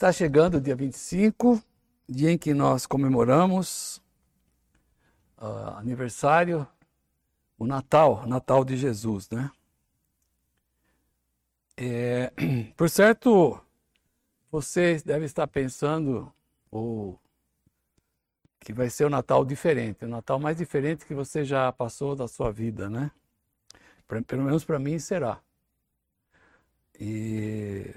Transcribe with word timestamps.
Está 0.00 0.10
chegando 0.10 0.54
o 0.54 0.60
dia 0.62 0.74
25, 0.74 1.62
dia 2.08 2.30
em 2.30 2.38
que 2.38 2.54
nós 2.54 2.86
comemoramos 2.86 4.00
uh, 5.36 5.76
aniversário, 5.76 6.66
o 7.58 7.66
Natal, 7.66 8.26
Natal 8.26 8.64
de 8.64 8.78
Jesus, 8.78 9.28
né? 9.28 9.50
É, 11.76 12.32
por 12.78 12.88
certo, 12.88 13.60
você 14.50 15.02
deve 15.04 15.26
estar 15.26 15.46
pensando 15.46 16.32
ou 16.70 17.20
que 18.58 18.72
vai 18.72 18.88
ser 18.88 19.04
o 19.04 19.08
um 19.08 19.10
Natal 19.10 19.44
diferente, 19.44 20.02
o 20.02 20.08
um 20.08 20.12
Natal 20.12 20.40
mais 20.40 20.56
diferente 20.56 21.04
que 21.04 21.12
você 21.12 21.44
já 21.44 21.70
passou 21.72 22.16
da 22.16 22.26
sua 22.26 22.50
vida, 22.50 22.88
né? 22.88 23.10
Pelo 24.26 24.44
menos 24.44 24.64
para 24.64 24.78
mim 24.78 24.98
será. 24.98 25.42
E 26.98 27.94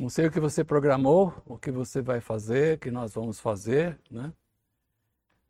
não 0.00 0.08
sei 0.08 0.28
o 0.28 0.30
que 0.30 0.40
você 0.40 0.64
programou, 0.64 1.42
o 1.44 1.58
que 1.58 1.70
você 1.70 2.00
vai 2.00 2.22
fazer, 2.22 2.76
o 2.76 2.80
que 2.80 2.90
nós 2.90 3.12
vamos 3.12 3.38
fazer, 3.38 4.00
né? 4.10 4.32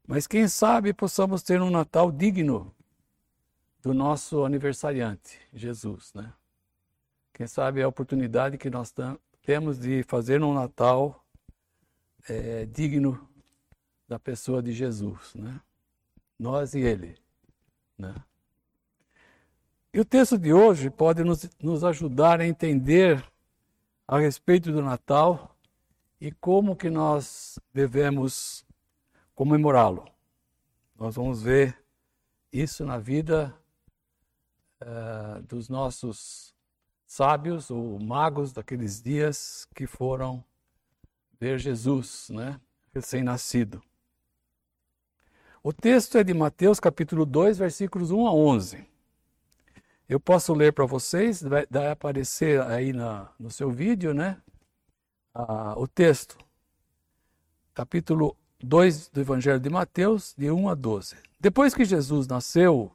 Mas 0.04 0.26
quem 0.26 0.48
sabe 0.48 0.92
possamos 0.92 1.40
ter 1.40 1.62
um 1.62 1.70
Natal 1.70 2.10
digno 2.10 2.74
do 3.80 3.94
nosso 3.94 4.44
aniversariante, 4.44 5.38
Jesus, 5.54 6.12
né? 6.14 6.32
Quem 7.32 7.46
sabe 7.46 7.78
é 7.78 7.84
a 7.84 7.88
oportunidade 7.88 8.58
que 8.58 8.68
nós 8.68 8.92
temos 9.40 9.78
de 9.78 10.02
fazer 10.02 10.42
um 10.42 10.52
Natal 10.52 11.24
é, 12.28 12.66
digno 12.66 13.28
da 14.08 14.18
pessoa 14.18 14.60
de 14.60 14.72
Jesus, 14.72 15.32
né? 15.36 15.60
Nós 16.36 16.74
e 16.74 16.80
Ele, 16.80 17.16
né? 17.96 18.16
E 19.94 20.00
o 20.00 20.04
texto 20.04 20.36
de 20.36 20.52
hoje 20.52 20.90
pode 20.90 21.22
nos, 21.22 21.48
nos 21.62 21.84
ajudar 21.84 22.40
a 22.40 22.46
entender 22.48 23.24
a 24.10 24.18
respeito 24.18 24.72
do 24.72 24.82
Natal 24.82 25.56
e 26.20 26.32
como 26.32 26.74
que 26.74 26.90
nós 26.90 27.60
devemos 27.72 28.66
comemorá-lo. 29.36 30.04
Nós 30.98 31.14
vamos 31.14 31.40
ver 31.40 31.80
isso 32.52 32.84
na 32.84 32.98
vida 32.98 33.56
uh, 34.82 35.40
dos 35.42 35.68
nossos 35.68 36.52
sábios 37.06 37.70
ou 37.70 38.00
magos 38.00 38.52
daqueles 38.52 39.00
dias 39.00 39.64
que 39.76 39.86
foram 39.86 40.44
ver 41.38 41.60
Jesus, 41.60 42.30
né, 42.30 42.60
recém-nascido. 42.92 43.80
O 45.62 45.72
texto 45.72 46.18
é 46.18 46.24
de 46.24 46.34
Mateus 46.34 46.80
capítulo 46.80 47.24
2, 47.24 47.58
versículos 47.58 48.10
1 48.10 48.26
a 48.26 48.34
11. 48.34 48.89
Eu 50.10 50.18
posso 50.18 50.52
ler 50.52 50.72
para 50.72 50.84
vocês, 50.84 51.40
vai, 51.40 51.64
vai, 51.70 51.88
aparecer 51.88 52.60
aí 52.62 52.92
na, 52.92 53.28
no 53.38 53.48
seu 53.48 53.70
vídeo, 53.70 54.12
né? 54.12 54.38
Ah, 55.32 55.74
o 55.76 55.86
texto, 55.86 56.36
capítulo 57.72 58.36
2 58.60 59.10
do 59.10 59.20
Evangelho 59.20 59.60
de 59.60 59.70
Mateus, 59.70 60.34
de 60.36 60.50
1 60.50 60.68
a 60.68 60.74
12. 60.74 61.14
Depois 61.38 61.74
que 61.74 61.84
Jesus 61.84 62.26
nasceu 62.26 62.90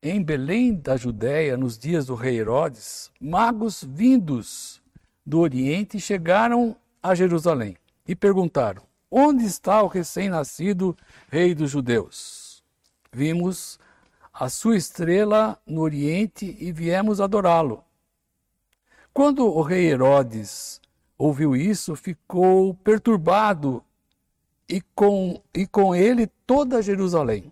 em 0.00 0.22
Belém 0.22 0.72
da 0.72 0.96
Judéia, 0.96 1.56
nos 1.56 1.76
dias 1.76 2.06
do 2.06 2.14
rei 2.14 2.38
Herodes, 2.38 3.10
magos 3.20 3.82
vindos 3.82 4.80
do 5.26 5.40
Oriente 5.40 5.98
chegaram 5.98 6.76
a 7.02 7.12
Jerusalém 7.12 7.76
e 8.06 8.14
perguntaram: 8.14 8.84
Onde 9.10 9.44
está 9.44 9.82
o 9.82 9.88
recém-nascido 9.88 10.96
rei 11.28 11.56
dos 11.56 11.72
judeus? 11.72 12.62
Vimos 13.12 13.80
a 14.38 14.50
sua 14.50 14.76
estrela 14.76 15.58
no 15.66 15.80
Oriente 15.80 16.56
e 16.60 16.70
viemos 16.70 17.22
adorá-lo. 17.22 17.82
Quando 19.12 19.46
o 19.46 19.62
rei 19.62 19.86
Herodes 19.86 20.78
ouviu 21.16 21.56
isso, 21.56 21.96
ficou 21.96 22.74
perturbado 22.74 23.82
e 24.68 24.82
com, 24.94 25.42
e 25.54 25.66
com 25.66 25.94
ele 25.94 26.26
toda 26.46 26.82
Jerusalém. 26.82 27.50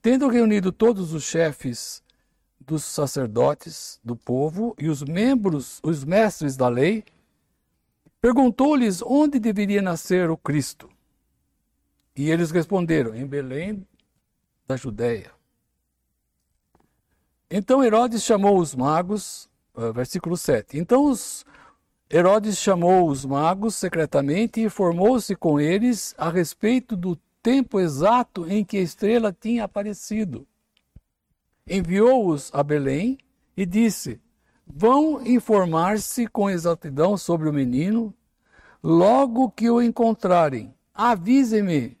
Tendo 0.00 0.28
reunido 0.28 0.70
todos 0.70 1.12
os 1.12 1.24
chefes 1.24 2.04
dos 2.60 2.84
sacerdotes 2.84 3.98
do 4.04 4.14
povo 4.14 4.76
e 4.78 4.88
os 4.88 5.02
membros, 5.02 5.80
os 5.82 6.04
mestres 6.04 6.56
da 6.56 6.68
lei, 6.68 7.04
perguntou-lhes 8.20 9.02
onde 9.02 9.40
deveria 9.40 9.82
nascer 9.82 10.30
o 10.30 10.36
Cristo. 10.36 10.88
E 12.14 12.30
eles 12.30 12.52
responderam: 12.52 13.12
em 13.12 13.26
Belém 13.26 13.84
da 14.66 14.76
Judéia. 14.76 15.41
Então 17.54 17.84
Herodes 17.84 18.22
chamou 18.22 18.58
os 18.58 18.74
magos, 18.74 19.46
uh, 19.74 19.92
versículo 19.92 20.38
7. 20.38 20.78
Então 20.78 21.04
os, 21.04 21.44
Herodes 22.10 22.56
chamou 22.56 23.06
os 23.06 23.26
magos 23.26 23.74
secretamente 23.74 24.58
e 24.58 24.64
informou-se 24.64 25.36
com 25.36 25.60
eles 25.60 26.14
a 26.16 26.30
respeito 26.30 26.96
do 26.96 27.14
tempo 27.42 27.78
exato 27.78 28.50
em 28.50 28.64
que 28.64 28.78
a 28.78 28.80
estrela 28.80 29.36
tinha 29.38 29.64
aparecido. 29.64 30.46
Enviou-os 31.68 32.50
a 32.54 32.62
Belém 32.62 33.18
e 33.54 33.66
disse: 33.66 34.18
Vão 34.66 35.20
informar-se 35.20 36.26
com 36.26 36.48
exatidão 36.48 37.18
sobre 37.18 37.50
o 37.50 37.52
menino. 37.52 38.14
Logo 38.82 39.50
que 39.50 39.68
o 39.68 39.82
encontrarem, 39.82 40.74
avisem-me 40.94 41.98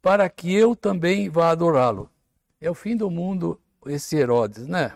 para 0.00 0.28
que 0.28 0.54
eu 0.54 0.76
também 0.76 1.28
vá 1.28 1.50
adorá-lo. 1.50 2.08
É 2.60 2.70
o 2.70 2.74
fim 2.74 2.96
do 2.96 3.10
mundo 3.10 3.60
esse 3.86 4.16
Herodes, 4.16 4.66
né? 4.66 4.92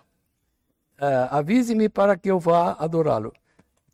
Uh, 0.99 1.29
Avise-me 1.31 1.89
para 1.89 2.17
que 2.17 2.31
eu 2.31 2.39
vá 2.39 2.73
adorá-lo. 2.73 3.33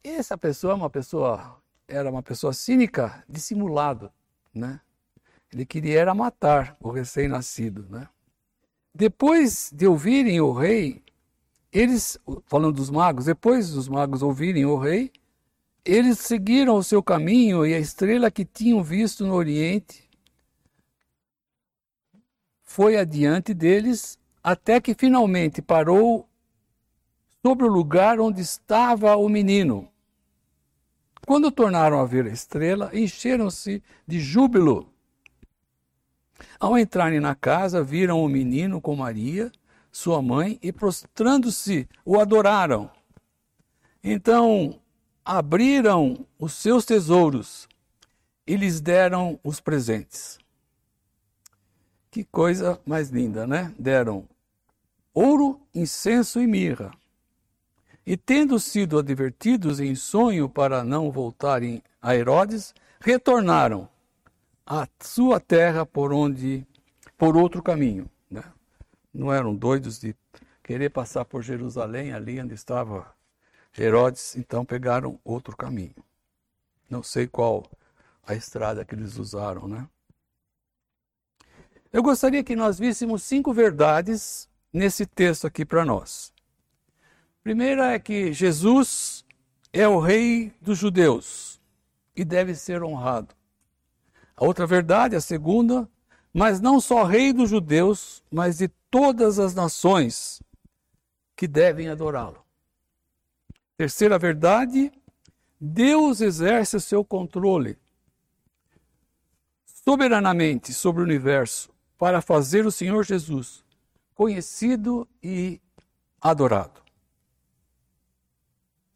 Essa 0.03 0.37
pessoa 0.37 0.73
é 0.73 0.77
uma 0.77 0.91
pessoa, 0.91 1.61
era 1.89 2.11
uma 2.11 2.23
pessoa 2.23 2.53
cínica, 2.53 3.25
dissimulado, 3.29 4.11
né? 4.55 4.81
Ele 5.53 5.67
queria 5.67 6.01
era 6.01 6.15
matar 6.15 6.77
o 6.81 6.91
recém-nascido, 6.91 7.87
né? 7.91 8.09
Depois 8.95 9.71
de 9.73 9.87
ouvirem 9.87 10.41
o 10.41 10.53
rei, 10.53 11.03
eles, 11.73 12.19
falando 12.47 12.77
dos 12.77 12.91
magos, 12.91 13.27
depois 13.27 13.71
dos 13.71 13.89
magos 13.89 14.23
ouvirem 14.23 14.65
o 14.67 14.77
rei, 14.77 15.13
eles 15.85 16.19
seguiram 16.19 16.77
o 16.77 16.83
seu 16.83 17.03
caminho 17.03 17.65
e 17.65 17.73
a 17.73 17.79
estrela 17.79 18.31
que 18.31 18.45
tinham 18.45 18.83
visto 18.83 19.27
no 19.27 19.35
Oriente 19.35 20.09
foi 22.63 22.97
adiante 22.97 23.55
deles 23.55 24.19
até 24.43 24.81
que 24.81 24.95
finalmente 24.95 25.61
parou 25.61 26.29
sobre 27.43 27.65
o 27.65 27.71
lugar 27.71 28.21
onde 28.21 28.41
estava 28.41 29.17
o 29.17 29.29
menino. 29.29 29.89
Quando 31.27 31.51
tornaram 31.51 32.01
a 32.01 32.05
ver 32.05 32.27
a 32.27 32.31
estrela, 32.31 32.91
encheram-se 32.93 33.83
de 34.07 34.21
júbilo. 34.21 34.93
Ao 36.59 36.77
entrarem 36.79 37.21
na 37.21 37.35
casa, 37.35 37.83
viram 37.83 38.25
o 38.25 38.29
menino 38.29 38.81
com 38.81 38.97
Maria, 38.97 39.53
sua 39.93 40.21
mãe, 40.23 40.59
e 40.63 40.73
prostrando-se, 40.73 41.89
o 42.05 42.19
adoraram. 42.19 42.91
Então 44.03 44.81
abriram 45.25 46.27
os 46.39 46.55
seus 46.55 46.85
tesouros 46.85 47.69
e 48.47 48.57
lhes 48.57 48.81
deram 48.81 49.39
os 49.45 49.61
presentes. 49.61 50.39
Que 52.11 52.25
coisa 52.25 52.81
mais 52.85 53.11
linda, 53.11 53.47
né? 53.47 53.73
Deram 53.79 54.29
ouro, 55.15 55.61
incenso 55.73 56.41
e 56.41 56.47
mirra. 56.47 56.91
E 58.05 58.17
tendo 58.17 58.59
sido 58.59 58.99
advertidos 58.99 59.79
em 59.79 59.95
sonho 59.95 60.49
para 60.49 60.83
não 60.83 61.13
voltarem 61.13 61.83
a 62.03 62.17
Herodes, 62.17 62.75
retornaram 63.01 63.89
à 64.67 64.89
sua 65.01 65.39
terra 65.39 65.87
por 65.87 66.13
onde 66.13 66.67
por 67.17 67.37
outro 67.37 67.63
caminho. 67.63 68.11
Né? 68.29 68.43
Não 69.15 69.33
eram 69.33 69.55
doidos 69.55 70.01
de 70.01 70.17
querer 70.63 70.91
passar 70.91 71.25
por 71.25 71.43
Jerusalém, 71.43 72.13
ali 72.13 72.41
onde 72.41 72.55
estava 72.55 73.15
Herodes, 73.79 74.37
então 74.37 74.65
pegaram 74.65 75.19
outro 75.25 75.57
caminho. 75.57 75.95
Não 76.89 77.03
sei 77.03 77.29
qual 77.29 77.65
a 78.27 78.35
estrada 78.35 78.85
que 78.85 78.95
eles 78.95 79.17
usaram, 79.17 79.69
né? 79.69 79.87
Eu 81.93 82.05
gostaria 82.05 82.45
que 82.45 82.55
nós 82.55 82.79
víssemos 82.79 83.25
cinco 83.25 83.53
verdades 83.53 84.49
nesse 84.73 85.05
texto 85.05 85.47
aqui 85.47 85.65
para 85.65 85.85
nós. 85.85 86.33
Primeira 87.43 87.93
é 87.93 87.99
que 87.99 88.33
Jesus 88.33 89.25
é 89.73 89.89
o 89.89 89.99
rei 89.99 90.53
dos 90.61 90.79
judeus 90.79 91.61
e 92.15 92.25
deve 92.25 92.55
ser 92.55 92.85
honrado. 92.85 93.35
A 94.37 94.45
outra 94.45 94.67
verdade, 94.69 95.17
a 95.17 95.21
segunda, 95.21 95.89
mas 96.33 96.61
não 96.61 96.81
só 96.81 97.03
rei 97.03 97.33
dos 97.33 97.51
judeus, 97.51 98.23
mas 98.31 98.59
de 98.59 98.69
todas 98.89 99.41
as 99.41 99.53
nações 99.53 100.41
que 101.35 101.49
devem 101.49 101.89
adorá-lo. 101.89 102.45
Terceira 103.77 104.17
verdade, 104.17 104.93
Deus 105.61 106.21
exerce 106.21 106.77
o 106.77 106.81
seu 106.81 107.05
controle 107.05 107.77
soberanamente 109.65 110.73
sobre 110.73 111.03
o 111.03 111.05
universo 111.05 111.71
para 112.01 112.23
fazer 112.23 112.65
o 112.65 112.73
Senhor 112.73 113.05
Jesus 113.05 113.63
conhecido 114.15 115.07
e 115.23 115.61
adorado. 116.19 116.81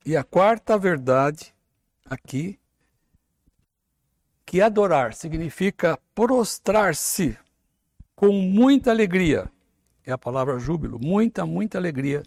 E 0.06 0.16
a 0.16 0.24
quarta 0.24 0.78
verdade 0.78 1.54
aqui, 2.06 2.58
que 4.46 4.62
adorar 4.62 5.12
significa 5.12 5.98
prostrar-se 6.14 7.36
com 8.16 8.32
muita 8.32 8.90
alegria. 8.90 9.52
É 10.06 10.10
a 10.10 10.18
palavra 10.18 10.58
júbilo, 10.58 10.98
muita, 10.98 11.44
muita 11.44 11.76
alegria 11.76 12.22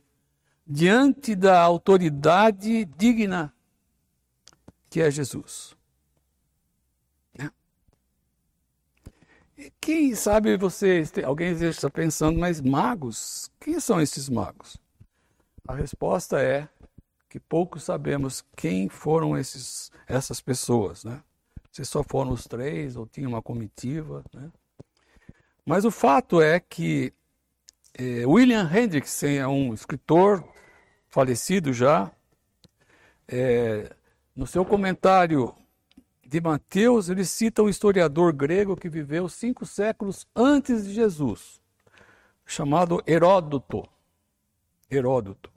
diante 0.66 1.36
da 1.36 1.60
autoridade 1.60 2.86
digna 2.86 3.54
que 4.90 5.02
é 5.02 5.10
Jesus. 5.10 5.77
Quem 9.82 10.14
sabe 10.14 10.56
você, 10.56 11.04
alguém 11.26 11.52
está 11.52 11.90
pensando, 11.90 12.40
mas 12.40 12.62
magos? 12.62 13.52
Quem 13.60 13.80
são 13.80 14.00
esses 14.00 14.30
magos? 14.30 14.78
A 15.68 15.74
resposta 15.74 16.40
é 16.40 16.70
que 17.28 17.40
poucos 17.40 17.84
sabemos 17.84 18.46
quem 18.56 18.88
foram 18.88 19.38
esses, 19.38 19.92
essas 20.08 20.40
pessoas, 20.40 21.04
né? 21.04 21.22
Se 21.72 21.84
só 21.84 22.04
foram 22.04 22.32
os 22.32 22.46
três 22.46 22.96
ou 22.96 23.08
tinha 23.08 23.28
uma 23.28 23.42
comitiva, 23.42 24.24
né? 24.34 24.52
Mas 25.66 25.86
o 25.86 25.92
fato 25.92 26.42
é 26.42 26.60
que 26.60 27.12
eh, 27.94 28.26
William 28.26 28.70
Hendrickson 28.72 29.28
é 29.28 29.48
um 29.48 29.74
escritor 29.74 30.48
falecido 31.08 31.74
já. 31.74 32.12
É, 33.28 33.94
no 34.36 34.48
seu 34.48 34.64
comentário 34.64 35.54
de 36.28 36.42
Mateus, 36.42 37.08
ele 37.08 37.24
cita 37.24 37.64
um 37.64 37.70
historiador 37.70 38.34
grego 38.34 38.76
que 38.76 38.90
viveu 38.90 39.30
cinco 39.30 39.66
séculos 39.66 40.28
antes 40.36 40.86
de 40.86 40.94
Jesus, 40.94 41.62
chamado 42.46 43.02
Heródoto. 43.08 43.88
Heródoto. 44.92 45.50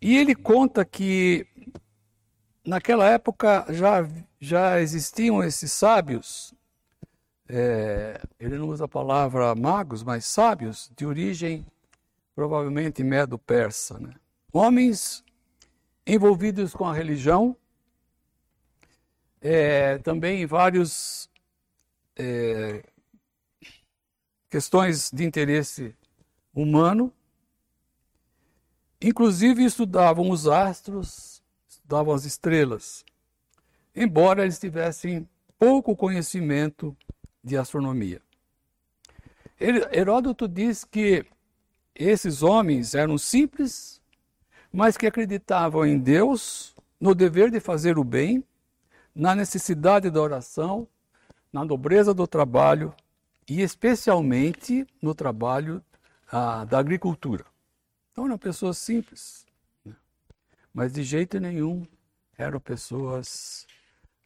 E 0.00 0.16
ele 0.16 0.34
conta 0.34 0.84
que 0.84 1.46
naquela 2.66 3.08
época 3.08 3.64
já, 3.70 4.06
já 4.40 4.80
existiam 4.80 5.44
esses 5.44 5.70
sábios, 5.70 6.52
é, 7.48 8.20
ele 8.40 8.58
não 8.58 8.68
usa 8.68 8.86
a 8.86 8.88
palavra 8.88 9.54
magos, 9.54 10.02
mas 10.02 10.24
sábios, 10.26 10.90
de 10.96 11.06
origem 11.06 11.64
provavelmente 12.34 13.04
medo-persa. 13.04 13.98
Né? 14.00 14.12
Homens 14.52 15.22
envolvidos 16.04 16.74
com 16.74 16.84
a 16.84 16.92
religião, 16.92 17.56
é, 19.44 19.98
também 19.98 20.42
em 20.42 20.46
várias 20.46 21.30
é, 22.16 22.82
questões 24.50 25.08
de 25.12 25.24
interesse 25.24 25.94
humano, 26.52 27.12
Inclusive 29.06 29.62
estudavam 29.62 30.30
os 30.30 30.46
astros, 30.46 31.42
estudavam 31.68 32.14
as 32.14 32.24
estrelas, 32.24 33.04
embora 33.94 34.44
eles 34.44 34.58
tivessem 34.58 35.28
pouco 35.58 35.94
conhecimento 35.94 36.96
de 37.42 37.54
astronomia. 37.54 38.22
Heródoto 39.60 40.48
diz 40.48 40.84
que 40.86 41.26
esses 41.94 42.42
homens 42.42 42.94
eram 42.94 43.18
simples, 43.18 44.00
mas 44.72 44.96
que 44.96 45.06
acreditavam 45.06 45.84
em 45.84 45.98
Deus, 45.98 46.74
no 46.98 47.14
dever 47.14 47.50
de 47.50 47.60
fazer 47.60 47.98
o 47.98 48.04
bem, 48.04 48.42
na 49.14 49.34
necessidade 49.34 50.10
da 50.10 50.20
oração, 50.20 50.88
na 51.52 51.64
nobreza 51.64 52.12
do 52.12 52.26
trabalho 52.26 52.92
e 53.48 53.60
especialmente 53.60 54.86
no 55.00 55.14
trabalho 55.14 55.84
ah, 56.30 56.64
da 56.64 56.78
agricultura. 56.78 57.46
Então 58.10 58.26
eram 58.26 58.38
pessoas 58.38 58.78
simples, 58.78 59.46
né? 59.84 59.94
mas 60.72 60.92
de 60.92 61.04
jeito 61.04 61.38
nenhum 61.38 61.86
eram 62.36 62.58
pessoas 62.58 63.66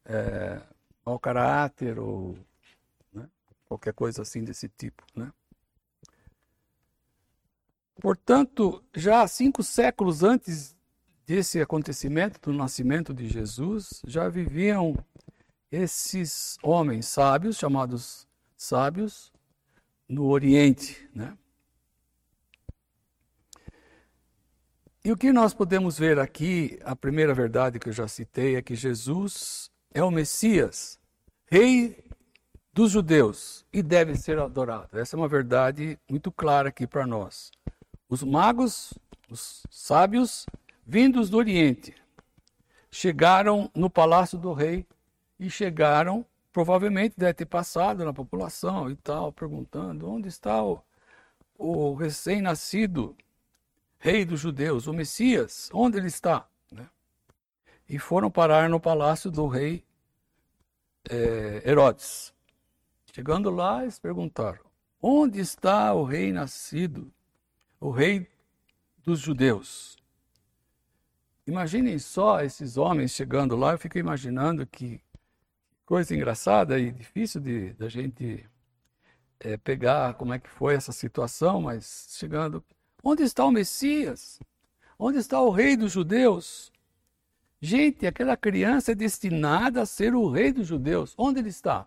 é, 0.05 0.61
mau 1.05 1.19
caráter 1.19 1.99
ou 1.99 2.39
né? 3.13 3.29
qualquer 3.67 3.93
coisa 3.93 4.23
assim 4.23 4.43
desse 4.43 4.69
tipo. 4.69 5.05
Né? 5.15 5.31
Portanto, 8.01 8.83
já 8.95 9.27
cinco 9.27 9.63
séculos 9.63 10.23
antes 10.23 10.75
desse 11.29 11.61
acontecimento 11.61 12.41
do 12.41 12.57
nascimento 12.57 13.13
de 13.13 13.29
Jesus, 13.29 14.01
já 14.07 14.31
viviam 14.31 14.97
esses 15.71 16.57
homens 16.63 17.07
sábios, 17.07 17.59
chamados 17.59 18.27
sábios, 18.57 19.31
no 20.09 20.25
Oriente. 20.25 21.07
Né? 21.15 21.37
E 25.05 25.13
o 25.13 25.19
que 25.19 25.31
nós 25.31 25.53
podemos 25.53 25.99
ver 25.99 26.19
aqui, 26.19 26.79
a 26.83 26.97
primeira 26.97 27.35
verdade 27.35 27.79
que 27.79 27.91
eu 27.91 27.93
já 27.93 28.09
citei, 28.09 28.57
é 28.57 28.63
que 28.63 28.75
Jesus 28.75 29.71
é 29.93 30.03
o 30.03 30.11
Messias, 30.11 30.99
Rei 31.45 32.05
dos 32.73 32.91
judeus, 32.91 33.67
e 33.71 33.83
deve 33.83 34.17
ser 34.17 34.39
adorado. 34.39 34.99
Essa 34.99 35.15
é 35.15 35.19
uma 35.19 35.29
verdade 35.29 35.99
muito 36.09 36.33
clara 36.33 36.71
aqui 36.71 36.87
para 36.87 37.07
nós. 37.07 37.51
Os 38.09 38.23
magos, 38.23 38.95
os 39.29 39.63
sábios, 39.71 40.47
vindos 40.89 41.29
do 41.29 41.37
Oriente, 41.37 41.95
chegaram 42.91 43.71
no 43.75 43.91
palácio 43.91 44.39
do 44.39 44.55
rei 44.55 44.87
e 45.39 45.51
chegaram, 45.51 46.25
provavelmente 46.51 47.15
deve 47.15 47.35
ter 47.35 47.45
passado 47.45 48.07
na 48.07 48.13
população 48.15 48.91
e 48.91 48.97
tal, 48.97 49.31
perguntando 49.31 50.11
onde 50.11 50.29
está 50.29 50.65
o, 50.65 50.83
o 51.59 51.93
recém-nascido 51.93 53.15
rei 53.99 54.25
dos 54.25 54.41
judeus, 54.41 54.87
o 54.87 54.95
Messias, 54.95 55.69
onde 55.75 55.99
ele 55.99 56.07
está? 56.07 56.49
Né? 56.73 56.89
E 57.87 57.99
foram 57.99 58.31
parar 58.31 58.71
no 58.71 58.81
palácio 58.81 59.31
do 59.31 59.47
rei 59.47 59.85
é, 61.11 61.69
Herodes. 61.69 62.33
Chegando 63.13 63.51
lá, 63.51 63.83
eles 63.83 63.99
perguntaram: 63.99 64.65
onde 65.03 65.39
está 65.39 65.93
o 65.93 66.03
rei 66.03 66.33
nascido, 66.33 67.13
o 67.79 67.91
rei 67.91 68.27
dos 69.05 69.21
judeus? 69.21 69.98
Imaginem 71.49 71.99
só 71.99 72.41
esses 72.43 72.77
homens 72.77 73.13
chegando 73.13 73.57
lá, 73.57 73.73
eu 73.73 73.79
fico 73.79 73.99
imaginando 73.99 74.67
que 74.67 75.01
coisa 75.85 76.15
engraçada 76.15 76.79
e 76.79 76.93
difícil 76.93 77.41
de 77.41 77.73
da 77.73 77.89
gente 77.89 78.47
é, 79.41 79.57
pegar 79.57 80.15
como 80.15 80.35
é 80.35 80.39
que 80.39 80.49
foi 80.49 80.75
essa 80.75 80.93
situação, 80.93 81.63
mas 81.63 82.15
chegando 82.19 82.63
Onde 83.03 83.23
está 83.23 83.45
o 83.45 83.51
Messias? 83.51 84.41
Onde 84.99 85.19
está 85.19 85.41
o 85.41 85.51
rei 85.51 85.77
dos 85.77 85.93
judeus? 85.93 86.73
Gente, 87.61 88.07
aquela 88.07 88.37
criança 88.37 88.93
é 88.93 88.95
destinada 88.95 89.83
a 89.83 89.87
ser 89.87 90.15
o 90.15 90.29
rei 90.29 90.53
dos 90.53 90.67
judeus. 90.67 91.15
Onde 91.17 91.41
ele 91.41 91.49
está? 91.49 91.87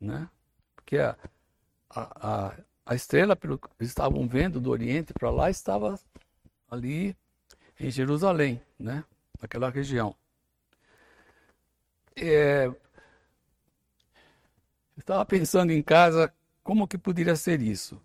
Né? 0.00 0.28
Porque 0.76 0.98
a, 0.98 1.16
a, 1.90 2.54
a 2.86 2.94
estrela, 2.94 3.34
pelo 3.34 3.58
que 3.58 3.68
estavam 3.80 4.28
vendo 4.28 4.60
do 4.60 4.70
Oriente 4.70 5.12
para 5.12 5.30
lá, 5.30 5.50
estava 5.50 5.98
ali 6.70 7.16
em 7.78 7.90
Jerusalém, 7.90 8.60
né? 8.78 9.04
naquela 9.40 9.70
região. 9.70 10.14
É, 12.16 12.66
eu 12.66 12.76
estava 14.98 15.24
pensando 15.24 15.70
em 15.70 15.82
casa 15.82 16.32
como 16.62 16.88
que 16.88 16.98
poderia 16.98 17.36
ser 17.36 17.62
isso. 17.62 18.00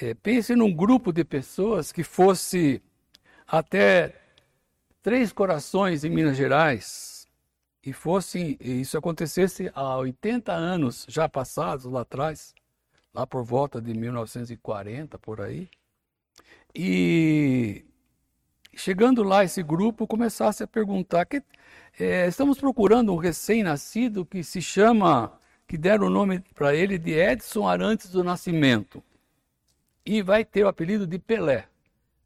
É, 0.00 0.14
pense 0.14 0.54
num 0.54 0.72
grupo 0.72 1.12
de 1.12 1.24
pessoas 1.24 1.90
que 1.90 2.04
fosse 2.04 2.80
até 3.46 4.14
Três 5.02 5.32
Corações 5.32 6.04
em 6.04 6.10
Minas 6.10 6.36
Gerais 6.36 7.26
e 7.84 7.92
fosse 7.92 8.56
isso 8.60 8.96
acontecesse 8.96 9.70
há 9.74 9.96
80 9.96 10.52
anos 10.52 11.06
já 11.08 11.28
passados 11.28 11.86
lá 11.86 12.02
atrás, 12.02 12.54
lá 13.12 13.26
por 13.26 13.42
volta 13.42 13.80
de 13.80 13.92
1940 13.94 15.18
por 15.18 15.40
aí. 15.40 15.68
E 16.74 17.49
chegando 18.80 19.22
lá 19.22 19.44
esse 19.44 19.62
grupo 19.62 20.06
começasse 20.06 20.62
a 20.62 20.66
perguntar 20.66 21.26
que 21.26 21.42
é, 21.98 22.26
estamos 22.26 22.58
procurando 22.58 23.12
um 23.12 23.16
recém-nascido 23.16 24.24
que 24.24 24.42
se 24.42 24.62
chama 24.62 25.32
que 25.68 25.76
deram 25.76 26.06
o 26.06 26.10
nome 26.10 26.40
para 26.54 26.74
ele 26.74 26.98
de 26.98 27.12
Edson 27.12 27.68
Arantes 27.68 28.10
do 28.10 28.24
Nascimento 28.24 29.02
e 30.04 30.22
vai 30.22 30.44
ter 30.44 30.64
o 30.64 30.68
apelido 30.68 31.06
de 31.06 31.18
Pelé. 31.18 31.66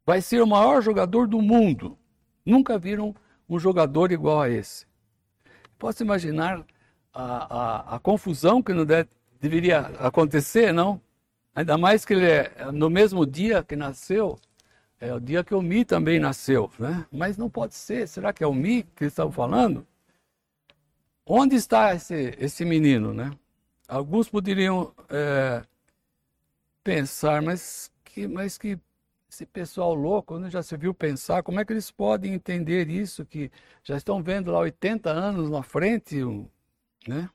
Vai 0.07 0.23
ser 0.23 0.41
o 0.43 0.47
maior 0.47 0.81
jogador 0.81 1.27
do 1.27 1.43
mundo. 1.43 1.99
Nunca 2.47 2.79
viram 2.79 3.15
um 3.49 3.59
jogador 3.59 4.13
igual 4.13 4.41
a 4.41 4.49
esse. 4.49 4.87
Posso 5.79 6.03
imaginar 6.03 6.65
a, 7.13 7.25
a, 7.25 7.97
a 7.97 7.99
confusão 7.99 8.63
que 8.63 8.73
não 8.73 8.85
deve, 8.85 9.09
deveria 9.41 9.81
acontecer, 9.99 10.73
não? 10.73 11.01
Ainda 11.55 11.77
mais 11.77 12.05
que 12.05 12.15
ele 12.15 12.27
é 12.27 12.71
no 12.73 12.89
mesmo 12.89 13.27
dia 13.27 13.63
que 13.63 13.77
nasceu, 13.77 14.39
é 15.01 15.13
o 15.13 15.21
dia 15.21 15.45
que 15.45 15.55
o 15.55 15.63
Mi 15.63 15.85
também 15.85 16.19
nasceu, 16.19 16.71
né? 16.79 17.07
Mas 17.11 17.37
não 17.37 17.51
pode 17.51 17.75
ser. 17.75 18.09
Será 18.09 18.33
que 18.33 18.43
é 18.43 18.47
o 18.47 18.55
Mi 18.55 18.85
que 18.97 19.07
estão 19.07 19.31
falando? 19.31 19.87
Onde 21.27 21.57
está 21.57 21.95
esse, 21.95 22.35
esse 22.39 22.65
menino, 22.65 23.13
né? 23.13 23.31
Alguns 23.89 24.29
poderiam 24.29 24.95
é, 25.11 25.63
pensar, 26.83 27.43
mas 27.43 27.91
que, 28.05 28.27
mas 28.27 28.57
que 28.59 28.79
esse 29.29 29.45
pessoal 29.45 29.95
louco, 29.95 30.39
não 30.39 30.49
já 30.49 30.63
se 30.63 30.77
viu 30.77 30.95
pensar, 30.95 31.43
como 31.43 31.59
é 31.59 31.65
que 31.65 31.73
eles 31.73 31.91
podem 31.91 32.35
entender 32.35 32.89
isso, 32.89 33.27
que 33.27 33.51
já 33.83 33.97
estão 33.97 34.23
vendo 34.23 34.53
lá 34.53 34.61
80 34.61 35.11
anos 35.11 35.51
na 35.51 35.63
frente, 35.63 36.17
né? 37.07 37.29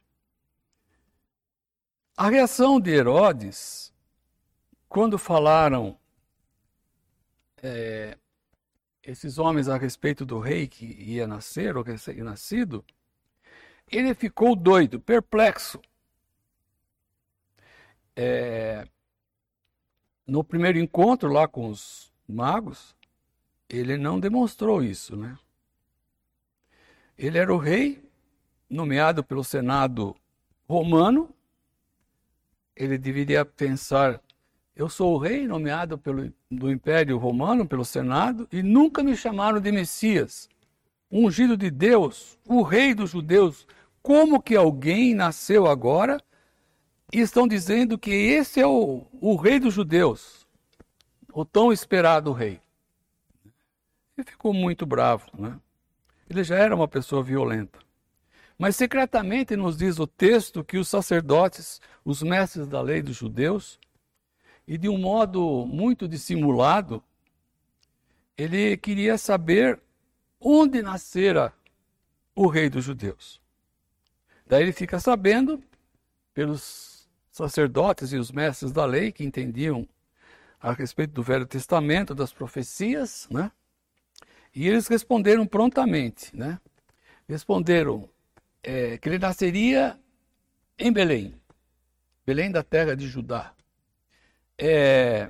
A 2.16 2.30
reação 2.30 2.80
de 2.80 2.92
Herodes, 2.92 3.94
quando 4.88 5.18
falaram 5.18 5.98
é, 7.62 8.18
esses 9.04 9.38
homens 9.38 9.68
a 9.68 9.78
respeito 9.78 10.25
do 10.25 10.39
rei 10.39 10.68
que 10.68 10.86
ia 10.86 11.25
nascer 11.28 11.75
ou 11.75 11.84
recém-nascido, 11.84 12.84
ele 13.92 14.13
ficou 14.13 14.56
doido, 14.56 15.00
perplexo. 15.00 15.82
É, 18.16 18.88
no 20.28 20.44
primeiro 20.44 20.78
encontro 20.78 21.32
lá 21.32 21.48
com 21.48 21.70
os 21.70 22.12
magos, 22.28 22.96
ele 23.68 23.98
não 23.98 24.20
demonstrou 24.20 24.84
isso, 24.84 25.16
né? 25.16 25.38
Ele 27.18 27.38
era 27.38 27.54
o 27.54 27.58
rei, 27.58 28.01
nomeado 28.70 29.24
pelo 29.24 29.44
Senado 29.44 30.16
romano. 30.68 31.34
Ele 32.75 32.98
deveria 32.98 33.44
pensar: 33.44 34.22
eu 34.79 34.88
sou 34.88 35.13
o 35.13 35.17
rei, 35.17 35.45
nomeado 35.45 35.98
pelo 35.98 36.31
do 36.50 36.71
Império 36.71 37.17
Romano, 37.17 37.67
pelo 37.67 37.83
Senado, 37.83 38.48
e 38.50 38.63
nunca 38.63 39.03
me 39.03 39.13
chamaram 39.13 39.59
de 39.59 39.69
Messias, 39.74 40.48
ungido 41.12 41.57
de 41.57 41.69
Deus, 41.69 42.39
o 42.48 42.62
rei 42.62 42.93
dos 42.93 43.09
judeus. 43.09 43.67
Como 44.01 44.41
que 44.41 44.55
alguém 44.55 45.13
nasceu 45.13 45.67
agora 45.67 46.17
e 47.12 47.19
estão 47.19 47.45
dizendo 47.45 47.98
que 47.98 48.09
esse 48.09 48.62
é 48.62 48.65
o, 48.65 49.05
o 49.19 49.36
rei 49.36 49.59
dos 49.59 49.74
judeus, 49.74 50.48
o 51.33 51.43
tão 51.43 51.74
esperado 51.74 52.31
rei. 52.31 52.62
Ele 54.17 54.25
ficou 54.25 54.53
muito 54.53 54.86
bravo, 54.86 55.25
né? 55.38 55.59
Ele 56.29 56.41
já 56.41 56.55
era 56.55 56.74
uma 56.74 56.88
pessoa 56.88 57.21
violenta. 57.21 57.79
Mas 58.57 58.77
secretamente 58.77 59.57
nos 59.57 59.77
diz 59.77 60.00
o 60.00 60.07
texto 60.07 60.63
que 60.63 60.77
os 60.77 60.88
sacerdotes, 60.88 61.81
os 62.05 62.24
mestres 62.24 62.65
da 62.65 62.81
lei 62.81 63.01
dos 63.01 63.17
judeus, 63.17 63.77
e 64.69 64.77
de 64.77 64.88
um 64.88 64.99
modo 64.99 65.65
muito 65.65 66.07
dissimulado, 66.07 67.03
ele 68.38 68.77
queria 68.77 69.17
saber 69.17 69.81
onde 70.39 70.83
nascera 70.83 71.51
o 72.35 72.45
rei 72.45 72.69
dos 72.69 72.83
judeus. 72.83 73.41
Daí 74.45 74.61
ele 74.61 74.71
fica 74.71 74.99
sabendo 74.99 75.59
pelos 76.35 77.09
sacerdotes 77.31 78.13
e 78.13 78.17
os 78.17 78.31
mestres 78.31 78.71
da 78.71 78.85
lei 78.85 79.11
que 79.11 79.23
entendiam 79.23 79.89
a 80.59 80.71
respeito 80.71 81.13
do 81.13 81.23
Velho 81.23 81.47
Testamento, 81.47 82.13
das 82.13 82.31
profecias, 82.31 83.27
né? 83.31 83.51
E 84.53 84.67
eles 84.67 84.88
responderam 84.88 85.47
prontamente, 85.47 86.35
né? 86.35 86.59
Responderam 87.27 88.07
é, 88.61 88.99
que 88.99 89.09
ele 89.09 89.17
nasceria 89.17 89.99
em 90.77 90.93
Belém, 90.93 91.41
Belém 92.23 92.51
da 92.51 92.61
terra 92.61 92.95
de 92.95 93.07
Judá. 93.07 93.55
É, 94.62 95.30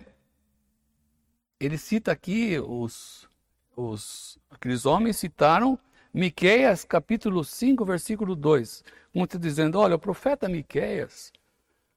ele 1.60 1.78
cita 1.78 2.12
aqui 2.12 2.58
os, 2.58 3.30
os 3.76 4.40
aqueles 4.50 4.88
homens 4.88 5.18
citaram 5.18 5.78
Miqueias 6.12 6.84
capítulo 6.84 7.44
5, 7.44 7.86
versículo 7.86 8.36
2, 8.36 8.84
como 9.14 9.26
está 9.26 9.38
dizendo, 9.38 9.78
olha, 9.78 9.96
o 9.96 10.00
profeta 10.00 10.50
Miqueias 10.50 11.32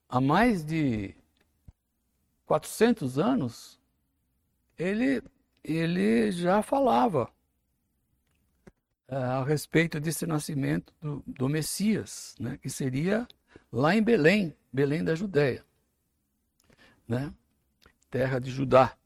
há 0.06 0.20
mais 0.20 0.62
de 0.62 1.14
400 2.44 3.18
anos, 3.18 3.80
ele, 4.78 5.22
ele 5.64 6.30
já 6.32 6.60
falava 6.60 7.30
uh, 9.08 9.14
a 9.14 9.44
respeito 9.44 9.98
desse 9.98 10.26
nascimento 10.26 10.92
do, 11.00 11.22
do 11.26 11.48
Messias, 11.48 12.34
né, 12.38 12.58
que 12.58 12.68
seria 12.68 13.26
lá 13.72 13.96
em 13.96 14.02
Belém, 14.02 14.54
Belém 14.70 15.02
da 15.02 15.14
Judéia, 15.14 15.64
né, 17.12 17.32
terra 18.10 18.38
de 18.38 18.50
Judá. 18.50 18.96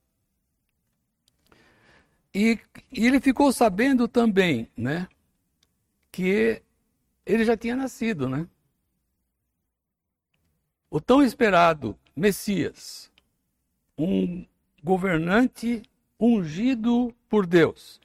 E, 2.34 2.58
e 2.92 3.06
ele 3.06 3.20
ficou 3.20 3.52
sabendo 3.52 4.06
também, 4.06 4.70
né, 4.76 5.08
que 6.12 6.62
ele 7.24 7.44
já 7.44 7.56
tinha 7.56 7.76
nascido, 7.76 8.28
né? 8.28 8.46
o 10.90 11.00
tão 11.00 11.22
esperado 11.22 11.98
Messias, 12.14 13.10
um 13.98 14.46
governante 14.82 15.82
ungido 16.18 17.14
por 17.28 17.46
Deus, 17.46 18.00